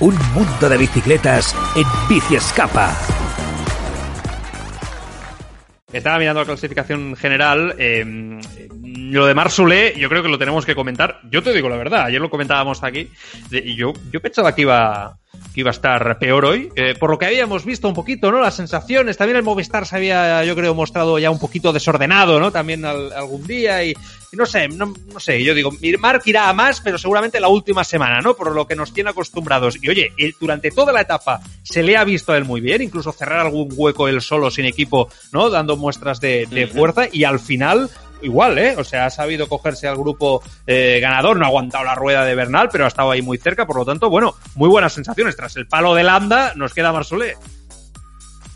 Un 0.00 0.16
mundo 0.34 0.68
de 0.68 0.76
bicicletas 0.76 1.54
en 1.76 1.84
Bici 2.08 2.34
Escapa. 2.34 2.92
Estaba 5.92 6.18
mirando 6.18 6.40
la 6.40 6.46
clasificación 6.46 7.14
general. 7.16 7.74
Eh, 7.78 8.40
lo 8.82 9.26
de 9.26 9.34
Marsulé, 9.34 9.94
yo 9.98 10.08
creo 10.08 10.22
que 10.22 10.28
lo 10.28 10.38
tenemos 10.38 10.64
que 10.64 10.74
comentar. 10.74 11.20
Yo 11.30 11.42
te 11.42 11.52
digo 11.52 11.68
la 11.68 11.76
verdad, 11.76 12.04
ayer 12.06 12.20
lo 12.20 12.30
comentábamos 12.30 12.82
aquí. 12.82 13.10
Y 13.50 13.74
yo, 13.76 13.92
yo 14.10 14.20
pensaba 14.20 14.54
que 14.54 14.62
iba, 14.62 15.18
que 15.52 15.60
iba 15.60 15.70
a 15.70 15.72
estar 15.72 16.18
peor 16.18 16.44
hoy. 16.44 16.70
Eh, 16.76 16.94
por 16.98 17.10
lo 17.10 17.18
que 17.18 17.26
habíamos 17.26 17.64
visto 17.64 17.88
un 17.88 17.94
poquito, 17.94 18.30
¿no? 18.30 18.40
Las 18.40 18.54
sensaciones. 18.54 19.16
También 19.16 19.36
el 19.36 19.42
Movistar 19.42 19.86
se 19.86 19.96
había, 19.96 20.44
yo 20.44 20.54
creo, 20.54 20.74
mostrado 20.74 21.18
ya 21.18 21.30
un 21.30 21.38
poquito 21.38 21.72
desordenado, 21.72 22.40
¿no? 22.40 22.50
También 22.50 22.84
al, 22.84 23.12
algún 23.12 23.46
día. 23.46 23.84
Y, 23.84 23.90
y 23.90 24.36
no 24.36 24.46
sé, 24.46 24.68
no, 24.68 24.94
no, 25.12 25.20
sé. 25.20 25.42
Yo 25.44 25.54
digo, 25.54 25.70
Mark 25.98 26.22
irá 26.24 26.48
a 26.48 26.52
más, 26.52 26.80
pero 26.80 26.98
seguramente 26.98 27.38
la 27.40 27.48
última 27.48 27.84
semana, 27.84 28.20
¿no? 28.20 28.34
Por 28.34 28.52
lo 28.52 28.66
que 28.66 28.76
nos 28.76 28.92
tiene 28.92 29.10
acostumbrados. 29.10 29.78
Y 29.82 29.88
oye, 29.90 30.12
él, 30.16 30.34
durante 30.40 30.70
toda 30.70 30.92
la 30.92 31.02
etapa 31.02 31.40
se 31.62 31.82
le 31.82 31.96
ha 31.96 32.04
visto 32.04 32.32
a 32.32 32.36
él 32.36 32.44
muy 32.44 32.60
bien, 32.60 32.82
incluso 32.82 33.12
cerrar 33.12 33.40
algún 33.40 33.68
hueco 33.74 34.08
él 34.08 34.20
solo, 34.22 34.50
sin 34.50 34.64
equipo, 34.64 35.08
¿no? 35.32 35.50
Dando 35.50 35.76
muestras 35.76 36.20
de, 36.20 36.46
de 36.50 36.66
fuerza. 36.66 37.06
Y 37.12 37.24
al 37.24 37.40
final 37.40 37.90
igual, 38.22 38.58
¿eh? 38.58 38.74
O 38.76 38.84
sea, 38.84 39.06
ha 39.06 39.10
sabido 39.10 39.48
cogerse 39.48 39.88
al 39.88 39.96
grupo 39.96 40.42
eh, 40.66 40.98
ganador, 41.00 41.36
no 41.36 41.44
ha 41.44 41.48
aguantado 41.48 41.84
la 41.84 41.94
rueda 41.94 42.24
de 42.24 42.34
Bernal, 42.34 42.68
pero 42.70 42.84
ha 42.84 42.88
estado 42.88 43.10
ahí 43.10 43.22
muy 43.22 43.38
cerca, 43.38 43.66
por 43.66 43.76
lo 43.76 43.84
tanto, 43.84 44.08
bueno, 44.10 44.34
muy 44.54 44.68
buenas 44.68 44.92
sensaciones. 44.92 45.36
Tras 45.36 45.56
el 45.56 45.66
palo 45.66 45.94
de 45.94 46.02
Landa, 46.02 46.52
nos 46.56 46.74
queda 46.74 46.92
Marsolé. 46.92 47.36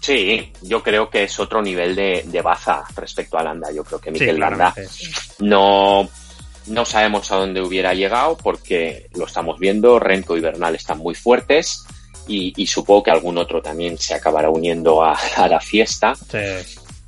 Sí, 0.00 0.52
yo 0.62 0.82
creo 0.82 1.11
que 1.11 1.25
es 1.25 1.40
otro 1.40 1.61
nivel 1.61 1.96
de, 1.96 2.25
de 2.26 2.40
baza 2.40 2.85
respecto 2.94 3.38
a 3.38 3.42
Landa. 3.42 3.73
Yo 3.73 3.82
creo 3.82 4.00
que 4.00 4.12
Miquel 4.12 4.37
sí, 4.37 4.40
Landa 4.40 4.73
no, 5.40 6.08
no 6.66 6.85
sabemos 6.85 7.32
a 7.32 7.37
dónde 7.37 7.61
hubiera 7.61 7.92
llegado 7.92 8.37
porque 8.37 9.08
lo 9.14 9.26
estamos 9.26 9.58
viendo, 9.58 9.99
Renko 9.99 10.37
y 10.37 10.40
Bernal 10.40 10.76
están 10.76 10.99
muy 10.99 11.16
fuertes 11.16 11.85
y, 12.28 12.52
y 12.56 12.66
supongo 12.68 13.02
que 13.02 13.11
algún 13.11 13.37
otro 13.37 13.61
también 13.61 13.99
se 13.99 14.14
acabará 14.14 14.49
uniendo 14.49 15.02
a, 15.02 15.18
a 15.37 15.49
la 15.49 15.58
fiesta. 15.58 16.14
Sí. 16.14 16.38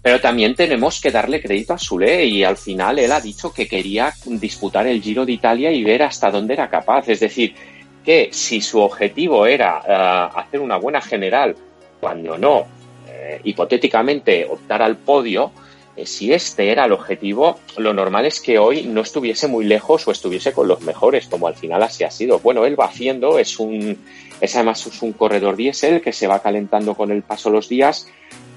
Pero 0.00 0.20
también 0.20 0.54
tenemos 0.54 1.00
que 1.00 1.10
darle 1.10 1.42
crédito 1.42 1.74
a 1.74 1.78
Sule 1.78 2.24
y 2.24 2.44
al 2.44 2.56
final 2.56 2.98
él 2.98 3.10
ha 3.12 3.20
dicho 3.20 3.52
que 3.52 3.66
quería 3.66 4.14
disputar 4.24 4.86
el 4.86 5.02
Giro 5.02 5.26
de 5.26 5.32
Italia 5.32 5.72
y 5.72 5.82
ver 5.82 6.02
hasta 6.02 6.30
dónde 6.30 6.54
era 6.54 6.70
capaz. 6.70 7.08
Es 7.08 7.20
decir, 7.20 7.54
que 8.04 8.28
si 8.32 8.60
su 8.60 8.80
objetivo 8.80 9.44
era 9.46 9.80
uh, 9.80 10.38
hacer 10.38 10.60
una 10.60 10.76
buena 10.76 11.00
general, 11.00 11.56
cuando 12.00 12.38
no, 12.38 12.66
eh, 13.08 13.40
hipotéticamente 13.44 14.46
optar 14.48 14.82
al 14.82 14.96
podio, 14.96 15.46
eh, 15.46 15.67
si 16.06 16.32
este 16.32 16.70
era 16.70 16.84
el 16.84 16.92
objetivo, 16.92 17.58
lo 17.76 17.92
normal 17.92 18.26
es 18.26 18.40
que 18.40 18.58
hoy 18.58 18.82
no 18.84 19.00
estuviese 19.00 19.48
muy 19.48 19.64
lejos 19.64 20.06
o 20.06 20.10
estuviese 20.10 20.52
con 20.52 20.68
los 20.68 20.82
mejores, 20.82 21.26
como 21.26 21.46
al 21.46 21.54
final 21.54 21.82
así 21.82 22.04
ha 22.04 22.10
sido. 22.10 22.38
Bueno, 22.38 22.64
él 22.64 22.78
va 22.78 22.86
haciendo, 22.86 23.38
es 23.38 23.58
un, 23.58 23.98
es 24.40 24.54
además 24.54 24.86
un 25.02 25.12
corredor 25.12 25.56
diésel 25.56 26.00
que 26.00 26.12
se 26.12 26.26
va 26.26 26.40
calentando 26.40 26.94
con 26.94 27.10
el 27.10 27.22
paso 27.22 27.50
los 27.50 27.68
días 27.68 28.08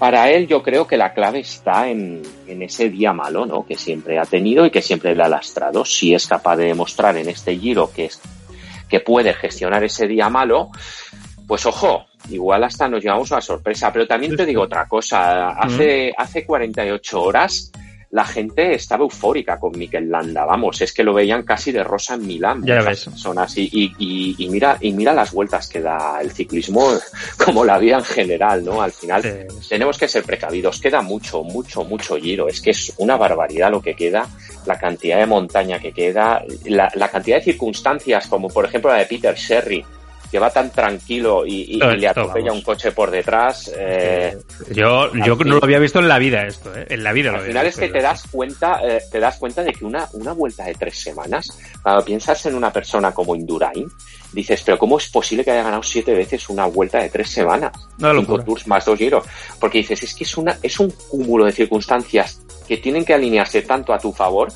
para 0.01 0.31
él 0.31 0.47
yo 0.47 0.63
creo 0.63 0.87
que 0.87 0.97
la 0.97 1.13
clave 1.13 1.41
está 1.41 1.87
en, 1.87 2.23
en, 2.47 2.63
ese 2.63 2.89
día 2.89 3.13
malo, 3.13 3.45
¿no? 3.45 3.67
Que 3.67 3.77
siempre 3.77 4.17
ha 4.17 4.25
tenido 4.25 4.65
y 4.65 4.71
que 4.71 4.81
siempre 4.81 5.13
le 5.13 5.21
ha 5.21 5.29
lastrado. 5.29 5.85
Si 5.85 6.15
es 6.15 6.25
capaz 6.25 6.55
de 6.55 6.65
demostrar 6.65 7.17
en 7.17 7.29
este 7.29 7.55
giro 7.55 7.91
que, 7.93 8.05
es, 8.05 8.19
que 8.89 8.99
puede 8.99 9.35
gestionar 9.35 9.83
ese 9.83 10.07
día 10.07 10.27
malo, 10.27 10.71
pues 11.45 11.67
ojo, 11.67 12.07
igual 12.29 12.63
hasta 12.63 12.87
nos 12.87 13.03
llevamos 13.03 13.31
una 13.31 13.41
sorpresa. 13.41 13.91
Pero 13.91 14.07
también 14.07 14.35
te 14.35 14.45
digo 14.45 14.63
otra 14.63 14.87
cosa. 14.87 15.49
Hace, 15.51 16.13
hace 16.17 16.45
48 16.45 17.21
horas 17.21 17.71
la 18.11 18.25
gente 18.25 18.73
estaba 18.73 19.03
eufórica 19.03 19.57
con 19.57 19.77
Mikel 19.77 20.11
Landa, 20.11 20.43
vamos, 20.43 20.81
es 20.81 20.93
que 20.93 21.03
lo 21.03 21.13
veían 21.13 21.43
casi 21.43 21.71
de 21.71 21.83
rosa 21.83 22.15
en 22.15 22.27
Milán. 22.27 22.63
Ya 22.65 22.81
ves. 22.81 23.05
Personas. 23.05 23.57
Y, 23.57 23.69
y, 23.71 24.35
y, 24.37 24.49
mira, 24.49 24.77
y 24.81 24.91
mira 24.91 25.13
las 25.13 25.31
vueltas 25.31 25.69
que 25.69 25.79
da 25.79 26.19
el 26.21 26.31
ciclismo, 26.31 26.91
como 27.43 27.63
la 27.63 27.77
vida 27.77 27.97
en 27.97 28.03
general, 28.03 28.65
¿no? 28.65 28.81
Al 28.81 28.91
final 28.91 29.23
sí. 29.23 29.67
tenemos 29.69 29.97
que 29.97 30.09
ser 30.09 30.23
precavidos. 30.23 30.81
Queda 30.81 31.01
mucho, 31.01 31.43
mucho, 31.43 31.85
mucho 31.85 32.17
giro. 32.17 32.49
Es 32.49 32.61
que 32.61 32.71
es 32.71 32.93
una 32.97 33.15
barbaridad 33.15 33.71
lo 33.71 33.81
que 33.81 33.95
queda, 33.95 34.27
la 34.65 34.77
cantidad 34.77 35.17
de 35.17 35.25
montaña 35.25 35.79
que 35.79 35.93
queda, 35.93 36.43
la, 36.65 36.91
la 36.95 37.09
cantidad 37.09 37.37
de 37.37 37.43
circunstancias, 37.43 38.27
como 38.27 38.49
por 38.49 38.65
ejemplo 38.65 38.91
la 38.91 38.97
de 38.97 39.05
Peter 39.05 39.35
Sherry, 39.35 39.85
que 40.31 40.39
va 40.39 40.49
tan 40.49 40.71
tranquilo 40.71 41.45
y, 41.45 41.75
y, 41.75 41.83
y 41.83 41.97
le 41.97 42.07
atropella 42.07 42.47
vamos. 42.47 42.59
un 42.59 42.61
coche 42.61 42.93
por 42.93 43.11
detrás. 43.11 43.69
Eh, 43.77 44.37
yo 44.71 45.13
yo 45.13 45.35
no 45.35 45.55
lo 45.55 45.63
había 45.63 45.77
visto 45.79 45.99
en 45.99 46.07
la 46.07 46.17
vida 46.19 46.47
esto, 46.47 46.73
¿eh? 46.73 46.85
en 46.89 47.03
la 47.03 47.11
vida. 47.11 47.31
Al 47.31 47.41
final 47.41 47.67
es 47.67 47.75
que 47.75 47.89
te 47.89 48.01
das 48.01 48.23
cuenta, 48.31 48.79
eh, 48.81 49.01
te 49.11 49.19
das 49.19 49.37
cuenta 49.37 49.61
de 49.61 49.73
que 49.73 49.83
una, 49.83 50.07
una 50.13 50.31
vuelta 50.31 50.63
de 50.63 50.73
tres 50.73 50.97
semanas, 50.99 51.47
cuando 51.83 52.05
piensas 52.05 52.45
en 52.45 52.55
una 52.55 52.71
persona 52.71 53.11
como 53.11 53.35
Indurain, 53.35 53.89
dices, 54.31 54.63
pero 54.65 54.77
¿cómo 54.77 54.97
es 54.97 55.09
posible 55.09 55.43
que 55.43 55.51
haya 55.51 55.63
ganado 55.63 55.83
siete 55.83 56.13
veces 56.13 56.47
una 56.47 56.65
vuelta 56.65 56.99
de 56.99 57.09
tres 57.09 57.29
semanas? 57.29 57.73
No, 57.97 58.13
Cinco 58.13 58.41
tours 58.41 58.65
más 58.67 58.85
dos 58.85 58.97
giros. 58.97 59.25
Porque 59.59 59.79
dices, 59.79 60.01
es 60.03 60.13
que 60.15 60.23
es 60.23 60.37
una, 60.37 60.57
es 60.63 60.79
un 60.79 60.91
cúmulo 61.09 61.43
de 61.45 61.51
circunstancias 61.51 62.41
que 62.67 62.77
tienen 62.77 63.03
que 63.03 63.13
alinearse 63.13 63.63
tanto 63.63 63.93
a 63.93 63.99
tu 63.99 64.13
favor 64.13 64.47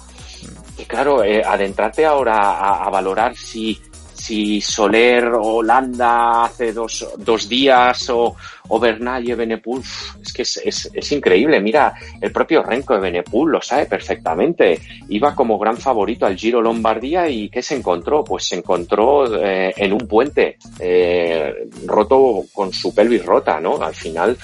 y 0.77 0.85
claro, 0.85 1.23
eh, 1.23 1.41
adentrarte 1.45 2.05
ahora 2.05 2.35
a, 2.37 2.85
a 2.85 2.89
valorar 2.89 3.35
si 3.35 3.81
si 4.25 4.59
Soler 4.59 5.33
o 5.39 5.61
Landa 5.61 6.45
hace 6.45 6.73
dos, 6.73 7.07
dos 7.15 7.47
días 7.47 8.09
o, 8.09 8.35
o 8.69 8.81
y 8.87 9.33
Benepul, 9.33 9.83
es 10.19 10.33
que 10.33 10.41
es, 10.41 10.57
es, 10.65 10.89
es, 10.91 11.11
increíble. 11.11 11.59
Mira, 11.59 11.93
el 12.19 12.31
propio 12.31 12.63
Renko 12.63 12.95
de 12.95 13.01
Benepul 13.01 13.51
lo 13.51 13.61
sabe 13.61 13.85
perfectamente. 13.85 14.79
Iba 15.09 15.35
como 15.35 15.59
gran 15.59 15.77
favorito 15.77 16.25
al 16.25 16.37
Giro 16.37 16.59
Lombardía 16.59 17.29
y 17.29 17.49
¿qué 17.49 17.61
se 17.61 17.75
encontró? 17.75 18.23
Pues 18.23 18.47
se 18.47 18.55
encontró 18.55 19.27
eh, 19.39 19.71
en 19.77 19.93
un 19.93 20.07
puente 20.07 20.57
eh, 20.79 21.67
roto 21.85 22.45
con 22.51 22.73
su 22.73 22.95
pelvis 22.95 23.23
rota, 23.23 23.59
¿no? 23.59 23.79
Al 23.79 23.93
final 23.93 24.35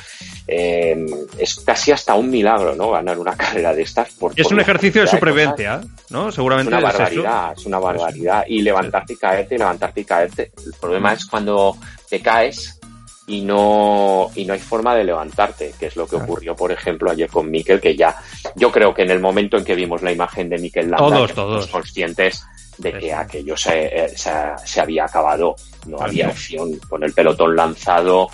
eh, 0.54 1.06
es 1.38 1.62
casi 1.62 1.94
hasta 1.94 2.14
un 2.16 2.30
milagro, 2.30 2.76
¿no? 2.76 2.92
Ganar 2.92 3.18
una 3.18 3.36
carrera 3.38 3.74
de 3.74 3.84
estas. 3.84 4.12
Por, 4.12 4.34
es 4.36 4.44
por 4.44 4.54
un 4.54 4.60
ejercicio 4.60 5.02
de 5.02 5.08
supervivencia, 5.08 5.80
¿no? 6.10 6.30
Seguramente. 6.30 6.76
Es 6.76 6.82
una 6.82 6.92
barbaridad, 6.92 7.54
es 7.56 7.66
una 7.66 7.80
barbaridad. 7.80 8.44
Y 8.48 8.62
levantarte 8.62 9.14
y 9.14 9.16
caerte, 9.16 9.56
y 9.56 9.58
levantarte 9.58 10.02
y 10.02 10.06
caerte. 10.06 10.52
El 10.66 10.74
problema 10.74 11.14
es 11.14 11.26
cuando 11.26 11.78
te 12.10 12.20
caes 12.20 12.78
y 13.28 13.42
no, 13.42 14.30
y 14.36 14.44
no 14.44 14.54
hay 14.54 14.60
forma 14.60 14.94
de 14.94 15.06
levantarte, 15.06 15.74
que 15.80 15.86
es 15.86 15.96
lo 15.96 16.06
que 16.06 16.18
ocurrió, 16.18 16.54
por 16.54 16.70
ejemplo, 16.70 17.10
ayer 17.10 17.30
con 17.30 17.50
Mikel, 17.50 17.80
que 17.80 17.96
ya, 17.96 18.14
yo 18.56 18.70
creo 18.74 18.94
que 18.94 19.04
en 19.04 19.12
el 19.12 19.22
momento 19.22 19.58
en 19.58 19.64
que 19.64 19.74
vimos 19.74 20.02
la 20.02 20.12
imagen 20.12 20.50
de 20.50 20.58
Mikel 20.58 20.92
Landa, 20.92 21.08
todos, 21.08 21.34
todos. 21.34 21.68
conscientes 21.68 22.44
de 22.78 22.92
que 22.92 23.14
aquello 23.14 23.56
se, 23.56 24.10
se, 24.18 24.32
se 24.66 24.82
había 24.82 25.06
acabado, 25.06 25.56
no 25.88 26.02
había 26.02 26.28
opción, 26.28 26.78
con 26.90 27.04
el 27.04 27.14
pelotón 27.14 27.56
lanzado, 27.56 28.28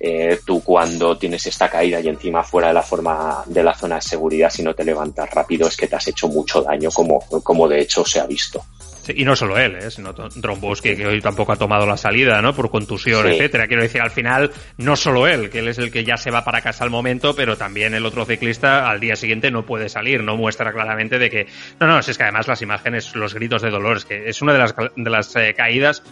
eh, 0.00 0.40
tú 0.44 0.62
cuando 0.62 1.16
tienes 1.16 1.46
esta 1.46 1.68
caída 1.68 2.00
y 2.00 2.08
encima 2.08 2.42
fuera 2.42 2.68
de 2.68 2.74
la 2.74 2.82
forma 2.82 3.42
de 3.46 3.62
la 3.62 3.74
zona 3.74 3.96
de 3.96 4.02
seguridad, 4.02 4.50
si 4.50 4.62
no 4.62 4.74
te 4.74 4.84
levantas 4.84 5.30
rápido, 5.30 5.68
es 5.68 5.76
que 5.76 5.86
te 5.86 5.96
has 5.96 6.08
hecho 6.08 6.28
mucho 6.28 6.62
daño, 6.62 6.90
como, 6.90 7.20
como 7.20 7.68
de 7.68 7.80
hecho 7.80 8.04
se 8.04 8.20
ha 8.20 8.26
visto. 8.26 8.64
Sí, 9.04 9.12
y 9.16 9.24
no 9.24 9.36
solo 9.36 9.58
él, 9.58 9.76
¿eh? 9.76 9.90
sino 9.90 10.14
Dromboski, 10.14 10.96
que 10.96 11.06
hoy 11.06 11.20
tampoco 11.20 11.52
ha 11.52 11.56
tomado 11.56 11.84
la 11.84 11.98
salida, 11.98 12.40
¿no? 12.40 12.54
Por 12.54 12.70
contusión, 12.70 13.26
sí. 13.26 13.34
etcétera. 13.34 13.66
Quiero 13.66 13.82
decir, 13.82 14.00
al 14.00 14.10
final, 14.10 14.50
no 14.78 14.96
solo 14.96 15.26
él, 15.26 15.50
que 15.50 15.58
él 15.58 15.68
es 15.68 15.76
el 15.76 15.90
que 15.90 16.04
ya 16.04 16.16
se 16.16 16.30
va 16.30 16.42
para 16.42 16.62
casa 16.62 16.84
al 16.84 16.90
momento, 16.90 17.36
pero 17.36 17.58
también 17.58 17.92
el 17.92 18.06
otro 18.06 18.24
ciclista 18.24 18.88
al 18.88 19.00
día 19.00 19.14
siguiente 19.14 19.50
no 19.50 19.66
puede 19.66 19.90
salir, 19.90 20.22
no 20.22 20.38
muestra 20.38 20.72
claramente 20.72 21.18
de 21.18 21.28
que. 21.28 21.46
No, 21.80 21.86
no, 21.86 21.98
es 21.98 22.16
que 22.16 22.22
además 22.22 22.48
las 22.48 22.62
imágenes, 22.62 23.14
los 23.14 23.34
gritos 23.34 23.60
de 23.60 23.68
dolor, 23.68 23.98
es 23.98 24.06
que 24.06 24.26
es 24.26 24.40
una 24.40 24.54
de 24.54 24.58
las, 24.58 24.74
de 24.74 25.10
las 25.10 25.36
eh, 25.36 25.52
caídas 25.54 26.02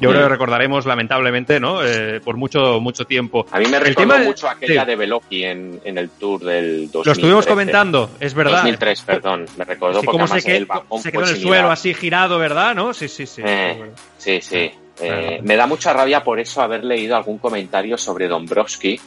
yo 0.00 0.10
creo 0.10 0.22
que 0.22 0.28
recordaremos 0.28 0.86
lamentablemente, 0.86 1.60
¿no? 1.60 1.84
Eh, 1.84 2.20
por 2.20 2.36
mucho 2.36 2.80
mucho 2.80 3.04
tiempo. 3.04 3.46
A 3.50 3.58
mí 3.58 3.66
me 3.66 3.78
recordó 3.78 4.14
tema, 4.14 4.24
mucho 4.24 4.48
aquella 4.48 4.82
sí. 4.82 4.86
de 4.86 4.96
Veloki 4.96 5.44
en, 5.44 5.80
en, 5.84 5.98
el 5.98 6.10
Tour 6.10 6.44
del 6.44 6.90
2000. 6.90 7.06
Lo 7.06 7.12
estuvimos 7.12 7.46
comentando, 7.46 8.10
es 8.20 8.34
verdad. 8.34 8.58
2003, 8.58 9.02
perdón, 9.02 9.46
me 9.56 9.64
recordó 9.64 10.00
sí, 10.00 10.06
porque 10.06 10.26
se, 10.28 10.42
que, 10.42 10.66
se 11.02 11.12
quedó 11.12 11.22
en 11.22 11.28
el 11.28 11.40
suelo 11.40 11.70
así 11.70 11.94
girado, 11.94 12.38
¿verdad? 12.38 12.74
¿No? 12.74 12.92
Sí, 12.94 13.08
sí, 13.08 13.26
sí. 13.26 13.42
Eh, 13.44 13.90
sí, 14.18 14.40
sí. 14.40 14.70
Eh, 15.00 15.40
me 15.42 15.56
da 15.56 15.66
mucha 15.66 15.92
rabia 15.92 16.22
por 16.24 16.40
eso 16.40 16.62
haber 16.62 16.84
leído 16.84 17.16
algún 17.16 17.38
comentario 17.38 17.98
sobre 17.98 18.28
Dombrowski 18.28 18.98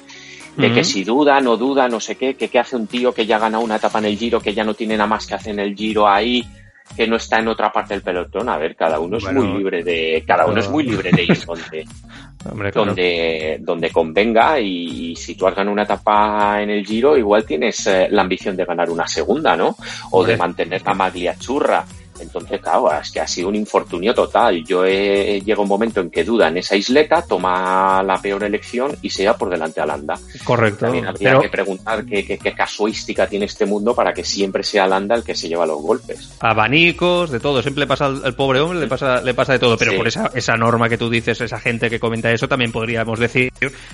de 0.56 0.68
uh 0.68 0.70
-huh. 0.70 0.74
que 0.74 0.84
si 0.84 1.04
duda, 1.04 1.40
no 1.42 1.58
duda, 1.58 1.88
no 1.88 2.00
sé 2.00 2.16
qué, 2.16 2.36
que 2.36 2.50
qué 2.50 2.60
hace 2.60 2.76
un 2.76 2.88
tío 2.88 3.14
que 3.14 3.26
ya 3.26 3.40
gana 3.40 3.60
una 3.60 3.78
etapa 3.78 4.00
en 4.00 4.06
el 4.06 4.18
Giro, 4.18 4.40
que 4.40 4.54
ya 4.54 4.64
no 4.64 4.74
tiene 4.74 4.98
nada 4.98 5.08
más 5.08 5.26
que 5.26 5.36
hacer 5.36 5.54
en 5.54 5.60
el 5.60 5.76
Giro 5.76 6.08
ahí, 6.08 6.46
que 6.96 7.08
no 7.08 7.16
está 7.16 7.40
en 7.40 7.48
otra 7.48 7.72
parte 7.72 7.94
del 7.94 8.04
pelotón. 8.04 8.50
A 8.50 8.58
ver, 8.58 8.76
cada 8.76 9.00
uno 9.00 9.18
es 9.18 9.24
Bueno, 9.24 9.44
muy 9.44 9.58
libre 9.58 9.84
de, 9.84 10.24
cada 10.26 10.46
uno 10.46 10.60
es 10.60 10.70
muy 10.70 10.84
libre 10.84 11.12
de 11.12 11.24
ir 11.24 11.46
donde, 11.46 11.86
Hombre, 12.50 12.72
claro. 12.72 12.88
donde, 12.88 13.58
donde 13.62 13.90
convenga 13.92 14.60
y, 14.60 15.16
si 15.16 15.36
tú 15.36 15.48
has 15.48 15.56
ganado 15.56 15.74
una 15.74 15.84
etapa 15.84 16.62
en 16.62 16.70
el 16.70 16.86
Giro, 16.86 17.18
igual 17.18 17.46
tienes 17.46 17.88
eh, 17.88 18.08
la 18.12 18.22
ambición 18.22 18.56
de 18.56 18.66
ganar 18.66 18.90
una 18.90 19.08
segunda, 19.08 19.56
¿no? 19.56 19.76
O 20.12 20.20
Hombre. 20.20 20.34
de 20.34 20.38
mantener 20.38 20.82
la 20.86 20.94
maglia 20.94 21.36
churra. 21.38 21.86
Entonces, 22.22 22.60
claro, 22.62 22.90
es 23.00 23.12
que 23.12 23.20
ha 23.20 23.28
sido 23.28 23.50
un 23.50 23.56
infortunio 23.56 24.14
total. 24.14 24.64
Yo 24.66 24.86
he, 24.86 25.42
llega 25.42 25.62
un 25.62 25.68
momento 25.68 26.02
en 26.02 26.10
que 26.10 26.24
duda 26.24 26.48
en 26.48 26.58
esa 26.58 26.76
isleta, 26.76 27.22
toma 27.22 28.02
la 28.04 28.22
peor 28.22 28.44
elección 28.44 28.96
y 29.02 29.10
se 29.10 29.26
va 29.26 29.38
por 29.38 29.50
delante 29.50 29.82
a 29.82 29.86
Landa. 29.86 30.18
Correcto. 30.44 30.86
También 30.86 31.08
habría 31.08 31.30
Pero 31.30 31.42
que 31.42 31.50
preguntar 31.50 32.06
qué, 32.06 32.26
qué- 32.26 32.38
qué 32.38 32.54
casuística 32.54 33.28
tiene 33.28 33.46
este 33.46 33.66
mundo 33.66 33.94
para 33.96 34.14
que 34.14 34.24
siempre 34.24 34.64
sea 34.64 34.88
Landa 34.88 35.16
el 35.16 35.24
que 35.24 35.36
se 35.36 35.48
lleva 35.48 35.66
los 35.66 35.82
golpes. 35.82 36.30
abanicos, 36.40 37.32
de 37.32 37.40
todo. 37.40 37.62
Siempre 37.62 37.82
le 37.82 37.88
pasa 37.88 38.06
al, 38.06 38.22
al 38.24 38.36
pobre 38.36 38.60
hombre, 38.60 38.80
le 38.80 38.88
pasa, 38.88 39.22
le 39.22 39.34
pasa 39.34 39.54
de 39.54 39.60
todo. 39.60 39.78
Pero 39.78 39.92
Sí. 39.92 39.98
por 39.98 40.08
esa, 40.08 40.32
esa 40.36 40.56
norma 40.56 40.90
que 40.90 40.98
tú 40.98 41.10
dices, 41.10 41.40
esa 41.42 41.60
gente 41.60 41.90
que 41.90 42.00
comenta 42.00 42.32
eso, 42.32 42.48
también 42.48 42.72
podríamos 42.72 43.20
decir, 43.20 43.52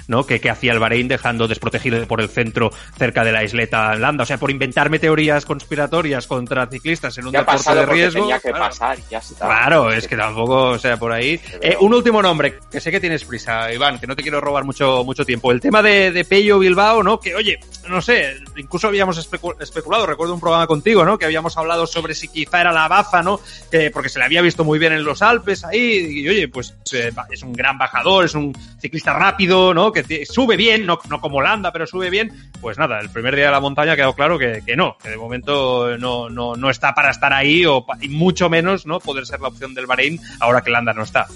¿no? 0.08 0.26
Que, 0.26 0.40
que 0.42 0.50
hacía 0.50 0.74
el 0.74 0.80
Bahrein 0.80 1.08
dejando 1.08 1.48
desprotegido 1.48 2.06
por 2.08 2.22
el 2.22 2.30
centro 2.30 2.72
cerca 2.98 3.24
de 3.24 3.32
la 3.32 3.44
isleta 3.44 3.96
Landa. 3.96 4.24
O 4.24 4.26
sea, 4.26 4.38
por 4.38 4.52
inventarme 4.52 5.00
teorías 5.00 5.46
conspiratorias 5.46 6.28
contra 6.28 6.68
ciclistas 6.68 7.18
en 7.18 7.28
un 7.28 7.32
deporte 7.32 7.70
de 7.74 7.86
porque 7.86 8.02
tenía 8.22 8.40
que 8.40 8.50
claro. 8.50 8.66
pasar 8.66 8.98
y 9.00 9.04
ya 9.12 9.18
está. 9.20 9.46
Claro, 9.46 9.92
es 9.92 10.08
que 10.08 10.16
tampoco, 10.18 10.70
o 10.72 10.80
sea, 10.80 10.98
por 10.98 11.12
ahí. 11.12 11.40
Eh, 11.62 11.78
un 11.80 11.94
último 11.94 12.22
nombre, 12.22 12.60
que 12.72 12.80
sé 12.80 12.92
que 12.92 13.00
tienes 13.00 13.24
prisa, 13.26 13.72
Iván, 13.74 14.00
que 14.00 14.08
no 14.08 14.16
te 14.16 14.22
quiero 14.24 14.42
robar 14.42 14.64
mucho, 14.64 15.04
mucho 15.04 15.26
tiempo. 15.26 15.52
El 15.52 15.62
tema 15.62 15.82
de, 15.82 16.12
de 16.12 16.26
Pello 16.26 16.60
Bilbao, 16.60 17.04
¿no? 17.04 17.20
Que, 17.20 17.36
oye, 17.36 17.60
no 17.88 18.02
sé, 18.02 18.36
incluso 18.58 18.88
habíamos 18.88 19.18
especu- 19.20 19.56
especulado, 19.62 20.06
recuerdo 20.06 20.34
un 20.34 20.40
programa 20.40 20.68
contigo, 20.68 21.06
¿no? 21.06 21.18
Que 21.18 21.26
habíamos 21.26 21.58
hablado 21.58 21.86
sobre 21.88 22.14
si 22.16 22.28
quizá 22.28 22.62
era 22.62 22.72
la 22.72 22.88
baza, 22.88 23.22
¿no? 23.22 23.40
Que, 23.72 23.92
porque 23.92 24.10
se 24.10 24.20
le 24.20 24.26
había 24.26 24.42
visto 24.42 24.64
muy 24.64 24.80
bien 24.80 24.94
en 24.94 25.04
los 25.04 25.22
Alpes 25.22 25.64
ahí, 25.64 26.22
y 26.22 26.30
oye, 26.30 26.48
pues 26.48 26.76
eh, 26.94 27.12
es 27.32 27.44
un 27.44 27.54
gran 27.54 27.78
bajador, 27.78 28.26
es 28.26 28.36
un 28.36 28.54
ciclista 28.80 29.14
rápido, 29.14 29.74
¿no? 29.74 29.92
Que 29.92 30.26
sube 30.26 30.56
bien, 30.56 30.86
no, 30.86 31.00
no 31.10 31.22
como 31.22 31.42
Landa, 31.42 31.72
pero 31.72 31.86
sube 31.86 32.10
bien. 32.10 32.32
Pues 32.62 32.78
nada, 32.78 33.00
el 33.00 33.10
primer 33.10 33.36
día 33.36 33.46
de 33.46 33.52
la 33.52 33.60
montaña 33.60 33.94
ha 33.94 33.96
quedado 33.96 34.14
claro 34.16 34.40
que, 34.40 34.64
que 34.66 34.76
no, 34.76 34.98
que 34.98 35.10
de 35.10 35.18
momento 35.18 35.98
no, 35.98 36.30
no, 36.30 36.56
no 36.56 36.70
está 36.70 36.94
para 36.94 37.12
estar 37.12 37.32
ahí, 37.34 37.66
o 37.66 37.86
y 38.06 38.10
mucho 38.10 38.50
menos, 38.50 38.86
¿no? 38.86 39.00
Poder 39.00 39.26
ser 39.26 39.42
la 39.42 39.50
opción 39.50 39.74
del 39.74 39.88
Bahrein 39.88 40.20
ahora 40.40 40.62
que 40.62 40.72
Landa 40.72 40.94
no 40.94 41.04
está. 41.04 41.28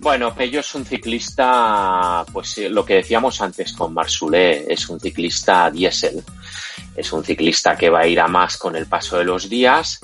Bueno, 0.00 0.32
Pello 0.34 0.60
es 0.60 0.74
un 0.74 0.84
ciclista, 0.84 2.24
pues 2.32 2.58
eh, 2.58 2.68
lo 2.68 2.84
que 2.84 2.94
decíamos 2.94 3.40
antes 3.40 3.72
con 3.72 3.92
Marsulé, 3.94 4.72
es 4.72 4.88
un 4.88 5.00
ciclista 5.00 5.70
diésel. 5.70 6.22
Es 6.96 7.12
un 7.12 7.24
ciclista 7.24 7.76
que 7.76 7.90
va 7.90 8.00
a 8.00 8.06
ir 8.06 8.20
a 8.20 8.28
más 8.28 8.56
con 8.56 8.76
el 8.76 8.86
paso 8.86 9.18
de 9.18 9.24
los 9.24 9.48
días 9.48 10.00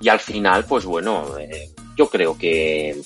y 0.00 0.08
al 0.08 0.20
final, 0.20 0.64
pues 0.64 0.84
bueno, 0.84 1.38
eh, 1.38 1.70
yo 1.96 2.08
creo 2.08 2.36
que, 2.36 3.00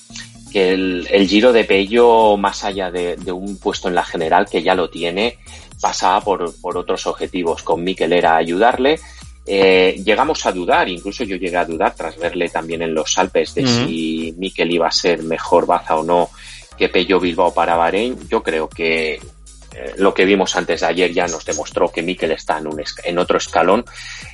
que 0.52 0.72
el, 0.72 1.28
giro 1.28 1.52
de 1.52 1.64
Pello, 1.64 2.36
más 2.36 2.64
allá 2.64 2.90
de, 2.90 3.16
de 3.16 3.32
un 3.32 3.56
puesto 3.58 3.88
en 3.88 3.94
la 3.94 4.04
general, 4.04 4.48
que 4.50 4.62
ya 4.62 4.74
lo 4.74 4.90
tiene, 4.90 5.38
pasaba 5.80 6.20
por, 6.20 6.54
por 6.60 6.76
otros 6.76 7.06
objetivos. 7.06 7.62
Con 7.62 7.84
Mikel 7.84 8.12
era 8.12 8.36
ayudarle. 8.36 8.98
Eh, 9.44 10.00
llegamos 10.04 10.46
a 10.46 10.52
dudar, 10.52 10.88
incluso 10.88 11.24
yo 11.24 11.36
llegué 11.36 11.56
a 11.56 11.64
dudar 11.64 11.94
tras 11.94 12.16
verle 12.16 12.48
también 12.48 12.82
en 12.82 12.94
los 12.94 13.18
Alpes 13.18 13.54
de 13.54 13.66
si 13.66 14.34
Mikel 14.38 14.70
iba 14.70 14.86
a 14.86 14.92
ser 14.92 15.24
mejor 15.24 15.66
baza 15.66 15.96
o 15.96 16.04
no 16.04 16.30
que 16.76 16.88
Pello 16.88 17.18
Bilbao 17.18 17.52
para 17.52 17.76
Bahrein. 17.76 18.16
Yo 18.28 18.42
creo 18.42 18.68
que 18.68 19.14
eh, 19.14 19.94
lo 19.96 20.12
que 20.12 20.24
vimos 20.24 20.54
antes 20.56 20.80
de 20.80 20.86
ayer 20.86 21.12
ya 21.12 21.26
nos 21.26 21.44
demostró 21.44 21.88
que 21.90 22.02
Mikel 22.02 22.32
está 22.32 22.58
en, 22.58 22.68
un 22.68 22.82
en 23.04 23.18
otro 23.18 23.38
escalón. 23.38 23.84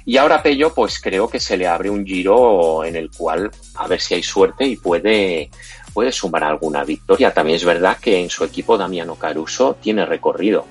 Y 0.04 0.16
ahora 0.16 0.42
Pello, 0.42 0.74
pues 0.74 1.00
creo 1.00 1.28
que 1.28 1.40
se 1.40 1.56
le 1.56 1.66
abre 1.66 1.90
un 1.90 2.04
giro 2.04 2.84
en 2.84 2.96
el 2.96 3.10
cual 3.10 3.50
a 3.76 3.86
ver 3.86 4.00
si 4.00 4.14
hay 4.14 4.22
suerte 4.22 4.66
y 4.66 4.76
puede, 4.76 5.50
puede 5.94 6.12
sumar 6.12 6.44
alguna 6.44 6.84
victoria. 6.84 7.32
También 7.32 7.56
es 7.56 7.64
verdad 7.64 7.98
que 7.98 8.20
en 8.20 8.30
su 8.30 8.44
equipo 8.44 8.76
Damiano 8.76 9.14
Caruso 9.14 9.76
tiene 9.80 10.04
recorrido. 10.04 10.66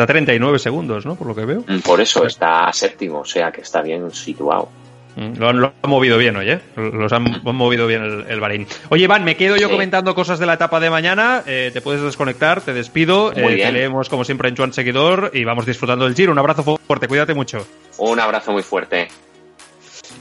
Está 0.00 0.12
a 0.12 0.14
39 0.14 0.58
segundos, 0.58 1.04
¿no? 1.04 1.14
Por 1.14 1.26
lo 1.26 1.34
que 1.34 1.44
veo. 1.44 1.62
Mm, 1.66 1.80
Por 1.80 2.00
eso 2.00 2.24
está 2.24 2.72
séptimo, 2.72 3.20
o 3.20 3.24
sea 3.26 3.52
que 3.52 3.60
está 3.60 3.82
bien 3.82 4.10
situado. 4.12 4.70
Mm, 5.16 5.36
Lo 5.38 5.48
han, 5.50 5.60
lo 5.60 5.66
han 5.82 5.90
movido 5.90 6.16
bien, 6.16 6.36
oye. 6.36 6.58
Los 6.76 7.12
han, 7.12 7.26
han 7.46 7.54
movido 7.54 7.86
bien 7.86 8.02
el, 8.02 8.24
el 8.28 8.40
Bahrein. 8.40 8.66
Oye, 8.88 9.04
Iván, 9.04 9.24
me 9.24 9.36
quedo 9.36 9.56
yo 9.56 9.66
Sí. 9.66 9.72
comentando 9.74 10.14
cosas 10.14 10.38
de 10.38 10.46
la 10.46 10.54
etapa 10.54 10.80
de 10.80 10.88
mañana. 10.88 11.42
Eh, 11.46 11.70
te 11.74 11.82
puedes 11.82 12.00
desconectar, 12.00 12.62
te 12.62 12.72
despido. 12.72 13.32
Muy 13.32 13.52
Eh, 13.52 13.56
bien. 13.56 13.68
te 13.68 13.72
leemos 13.74 14.08
como 14.08 14.24
siempre 14.24 14.48
en 14.48 14.56
Juan 14.56 14.72
Seguidor 14.72 15.32
y 15.34 15.44
vamos 15.44 15.66
disfrutando 15.66 16.06
del 16.06 16.14
giro. 16.14 16.32
Un 16.32 16.38
abrazo 16.38 16.62
fuerte, 16.78 17.06
cuídate 17.06 17.34
mucho. 17.34 17.66
Un 17.98 18.20
abrazo 18.20 18.52
muy 18.52 18.62
fuerte. 18.62 19.08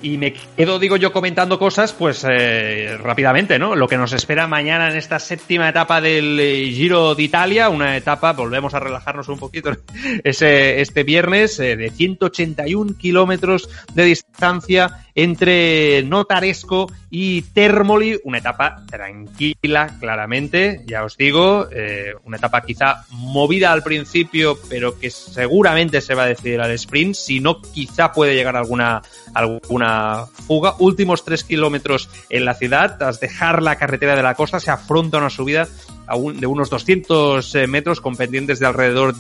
Y 0.01 0.17
me 0.17 0.33
quedo, 0.33 0.79
digo 0.79 0.95
yo, 0.95 1.12
comentando 1.12 1.59
cosas, 1.59 1.93
pues 1.93 2.25
eh, 2.27 2.97
rápidamente, 2.97 3.59
¿no? 3.59 3.75
Lo 3.75 3.88
que 3.88 3.97
nos 3.97 4.13
espera 4.13 4.47
mañana 4.47 4.89
en 4.89 4.97
esta 4.97 5.19
séptima 5.19 5.69
etapa 5.69 5.99
del 5.99 6.39
eh, 6.39 6.71
Giro 6.71 7.15
de 7.15 7.23
Italia, 7.23 7.69
una 7.69 7.97
etapa, 7.97 8.33
volvemos 8.33 8.73
a 8.73 8.79
relajarnos 8.79 9.27
un 9.27 9.39
poquito, 9.39 9.71
ese, 10.23 10.81
este 10.81 11.03
viernes, 11.03 11.59
eh, 11.59 11.75
de 11.75 11.89
181 11.89 12.93
kilómetros 12.97 13.69
de 13.93 14.03
distancia 14.05 15.05
entre 15.23 16.03
Notaresco 16.03 16.91
y 17.10 17.41
Termoli, 17.41 18.19
una 18.23 18.38
etapa 18.38 18.84
tranquila, 18.89 19.97
claramente, 19.99 20.84
ya 20.86 21.03
os 21.03 21.17
digo, 21.17 21.67
eh, 21.71 22.13
una 22.23 22.38
etapa 22.38 22.62
quizá 22.62 23.03
movida 23.12 23.73
al 23.73 23.84
principio, 23.84 24.58
pero 24.69 24.97
que 24.97 25.10
seguramente 25.10 26.01
se 26.01 26.15
va 26.15 26.23
a 26.23 26.27
decidir 26.27 26.62
al 26.62 26.71
sprint, 26.71 27.15
si 27.15 27.39
no, 27.39 27.62
quizá 27.62 28.13
puede 28.13 28.36
llegar 28.36 28.55
alguna 28.55 29.01
alguna 29.34 30.25
fuga. 30.47 30.75
Últimos 30.79 31.25
tres 31.25 31.43
kilómetros 31.43 32.10
en 32.29 32.45
la 32.45 32.53
ciudad, 32.53 32.97
tras 32.97 33.19
dejar 33.19 33.62
la 33.62 33.75
carretera 33.75 34.15
de 34.15 34.23
la 34.23 34.36
costa, 34.36 34.60
se 34.60 34.71
afronta 34.71 35.17
una 35.17 35.29
subida 35.29 35.67
un- 36.15 36.39
de 36.39 36.48
unos 36.48 36.69
200 36.69 37.56
eh, 37.56 37.67
metros 37.67 38.02
con 38.02 38.15
pendientes 38.15 38.60
de 38.60 38.65
alrededor 38.65 39.15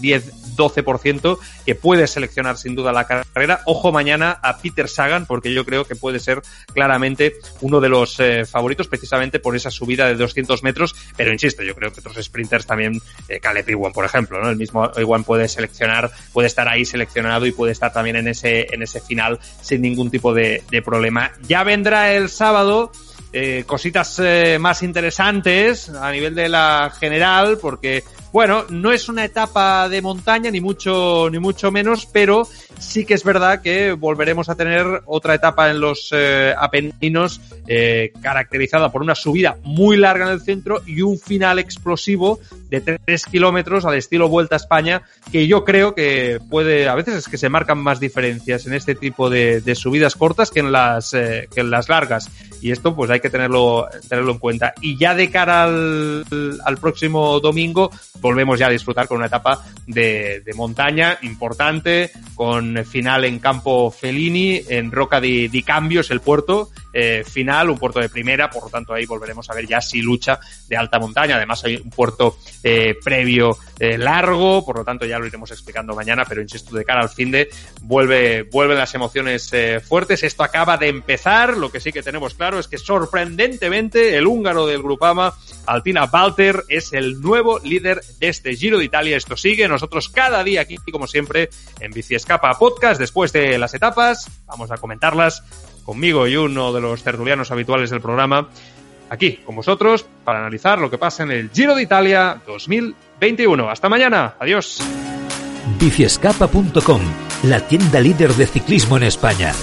10-12% 0.57 1.39
que 1.65 1.75
puede 1.75 2.07
seleccionar 2.07 2.57
sin 2.57 2.75
duda 2.75 2.91
la 2.91 3.05
carrera. 3.05 3.61
Ojo 3.65 3.91
mañana 3.91 4.39
a 4.41 4.57
Peter 4.57 4.87
Sagan 4.87 5.25
porque 5.25 5.53
yo 5.53 5.65
creo 5.65 5.85
que 5.85 5.95
puede 5.95 6.19
ser 6.19 6.41
claramente 6.73 7.33
uno 7.61 7.79
de 7.79 7.89
los 7.89 8.19
eh, 8.19 8.45
favoritos 8.45 8.87
precisamente 8.87 9.39
por 9.39 9.55
esa 9.55 9.71
subida 9.71 10.07
de 10.07 10.15
200 10.15 10.63
metros. 10.63 10.95
Pero 11.15 11.31
insisto, 11.31 11.63
yo 11.63 11.75
creo 11.75 11.91
que 11.91 11.99
otros 11.99 12.17
sprinters 12.23 12.65
también, 12.65 13.01
eh, 13.27 13.39
Caleb 13.39 13.69
Ewan 13.69 13.93
por 13.93 14.05
ejemplo, 14.05 14.41
¿no? 14.41 14.49
El 14.49 14.55
mismo 14.57 14.89
Ewan 14.95 15.23
puede 15.23 15.47
seleccionar, 15.47 16.11
puede 16.33 16.47
estar 16.47 16.67
ahí 16.67 16.85
seleccionado 16.85 17.45
y 17.45 17.51
puede 17.51 17.71
estar 17.71 17.91
también 17.93 18.15
en 18.17 18.27
ese, 18.27 18.67
en 18.73 18.81
ese 18.81 18.99
final 19.01 19.39
sin 19.61 19.81
ningún 19.81 20.09
tipo 20.11 20.33
de 20.33 20.63
problema. 20.83 21.31
Ya 21.47 21.63
vendrá 21.63 22.13
el 22.13 22.29
sábado 22.29 22.91
eh, 23.31 23.63
cositas 23.65 24.19
eh, 24.19 24.57
más 24.59 24.81
interesantes 24.81 25.89
a 25.89 26.11
nivel 26.11 26.33
de 26.33 26.49
la 26.49 26.91
general, 26.99 27.57
porque, 27.61 28.03
bueno, 28.31 28.65
no 28.69 28.91
es 28.91 29.09
una 29.09 29.25
etapa 29.25 29.89
de 29.89 30.01
montaña, 30.01 30.51
ni 30.51 30.61
mucho, 30.61 31.29
ni 31.31 31.39
mucho 31.39 31.71
menos, 31.71 32.05
pero 32.05 32.47
sí 32.79 33.05
que 33.05 33.13
es 33.13 33.23
verdad 33.23 33.61
que 33.61 33.93
volveremos 33.93 34.49
a 34.49 34.55
tener 34.55 35.01
otra 35.05 35.35
etapa 35.35 35.69
en 35.69 35.79
los 35.79 36.09
eh, 36.11 36.53
Apeninos 36.57 37.41
eh, 37.67 38.11
caracterizada 38.21 38.91
por 38.91 39.01
una 39.01 39.15
subida 39.15 39.57
muy 39.63 39.97
larga 39.97 40.25
en 40.25 40.31
el 40.31 40.41
centro 40.41 40.81
y 40.85 41.01
un 41.01 41.19
final 41.19 41.59
explosivo 41.59 42.39
de 42.69 42.81
3 42.81 43.25
kilómetros 43.25 43.85
al 43.85 43.95
estilo 43.95 44.29
Vuelta 44.29 44.55
a 44.55 44.57
España, 44.57 45.01
que 45.31 45.47
yo 45.47 45.65
creo 45.65 45.95
que 45.95 46.39
puede, 46.49 46.87
a 46.87 46.95
veces 46.95 47.15
es 47.15 47.27
que 47.27 47.37
se 47.37 47.49
marcan 47.49 47.79
más 47.79 47.99
diferencias 47.99 48.67
en 48.67 48.73
este 48.73 48.95
tipo 48.95 49.29
de, 49.29 49.61
de 49.61 49.75
subidas 49.75 50.15
cortas 50.15 50.51
que 50.51 50.59
en 50.59 50.71
las, 50.71 51.13
eh, 51.13 51.47
que 51.53 51.61
en 51.61 51.71
las 51.71 51.89
largas. 51.89 52.29
Y 52.61 52.71
esto 52.71 52.95
pues 52.95 53.09
hay 53.09 53.21
que 53.21 53.29
tenerlo, 53.29 53.87
tenerlo 54.07 54.33
en 54.33 54.39
cuenta. 54.39 54.73
Y 54.81 54.97
ya 54.97 55.15
de 55.15 55.31
cara 55.31 55.63
al, 55.63 56.25
al 56.63 56.77
próximo 56.77 57.39
domingo 57.39 57.89
volvemos 58.21 58.59
ya 58.59 58.67
a 58.67 58.69
disfrutar 58.69 59.07
con 59.07 59.17
una 59.17 59.27
etapa 59.27 59.63
de, 59.87 60.41
de 60.41 60.53
montaña 60.53 61.17
importante, 61.21 62.11
con 62.35 62.85
final 62.85 63.25
en 63.25 63.39
campo 63.39 63.91
Fellini, 63.91 64.61
en 64.67 64.91
Roca 64.91 65.19
di, 65.19 65.47
di 65.47 65.63
Cambios, 65.63 66.11
el 66.11 66.21
puerto 66.21 66.69
eh, 66.93 67.23
final, 67.25 67.69
un 67.69 67.77
puerto 67.77 67.99
de 67.99 68.09
primera, 68.09 68.49
por 68.49 68.63
lo 68.63 68.69
tanto 68.69 68.93
ahí 68.93 69.05
volveremos 69.05 69.49
a 69.49 69.53
ver 69.53 69.67
ya 69.67 69.81
si 69.81 70.01
lucha 70.01 70.39
de 70.67 70.77
alta 70.77 70.99
montaña. 70.99 71.35
Además 71.35 71.63
hay 71.63 71.75
un 71.75 71.89
puerto 71.89 72.37
eh, 72.63 72.95
previo 73.03 73.57
eh, 73.79 73.97
largo, 73.97 74.65
por 74.65 74.77
lo 74.77 74.83
tanto 74.83 75.05
ya 75.05 75.19
lo 75.19 75.25
iremos 75.25 75.51
explicando 75.51 75.95
mañana, 75.95 76.25
pero 76.27 76.41
insisto, 76.41 76.75
de 76.75 76.85
cara 76.85 77.01
al 77.01 77.09
fin 77.09 77.31
de 77.31 77.49
vuelve, 77.81 78.43
vuelven 78.43 78.77
las 78.77 78.93
emociones 78.93 79.49
eh, 79.53 79.79
fuertes. 79.79 80.23
Esto 80.23 80.43
acaba 80.43 80.77
de 80.77 80.89
empezar, 80.89 81.57
lo 81.57 81.71
que 81.71 81.79
sí 81.79 81.91
que 81.91 82.03
tenemos 82.03 82.33
claro 82.33 82.59
es 82.59 82.67
que 82.67 82.77
sorprendentemente 82.77 84.17
el 84.17 84.27
húngaro 84.27 84.67
del 84.67 84.83
Grupama, 84.83 85.33
Altina 85.65 86.09
Walter, 86.11 86.63
es 86.67 86.93
el 86.93 87.21
nuevo 87.21 87.59
líder 87.59 88.01
de 88.19 88.29
este 88.29 88.55
Giro 88.55 88.79
de 88.79 88.85
Italia. 88.85 89.17
Esto 89.17 89.37
sigue, 89.37 89.67
nosotros 89.67 90.09
cada 90.09 90.43
día 90.43 90.61
aquí, 90.61 90.77
como 90.91 91.07
siempre, 91.07 91.49
en 91.79 91.91
Bici 91.91 92.15
Escapa 92.15 92.53
Podcast, 92.57 92.99
después 92.99 93.31
de 93.31 93.57
las 93.57 93.73
etapas, 93.73 94.29
vamos 94.45 94.71
a 94.71 94.77
comentarlas 94.77 95.43
conmigo 95.83 96.27
y 96.27 96.35
uno 96.35 96.71
de 96.71 96.81
los 96.81 97.01
tertulianos 97.03 97.49
habituales 97.49 97.89
del 97.89 98.01
programa, 98.01 98.49
aquí 99.09 99.39
con 99.45 99.55
vosotros, 99.55 100.05
para 100.23 100.39
analizar 100.39 100.79
lo 100.79 100.89
que 100.89 100.97
pasa 100.97 101.23
en 101.23 101.31
el 101.31 101.49
Giro 101.49 101.75
de 101.75 101.83
Italia 101.83 102.41
2021. 102.45 103.69
Hasta 103.69 103.89
mañana, 103.89 104.35
adiós. 104.39 104.81
Biciescapa.com, 105.79 107.01
la 107.43 107.59
tienda 107.67 107.99
líder 107.99 108.33
de 108.33 108.47
ciclismo 108.47 108.97
en 108.97 109.03
España. 109.03 109.53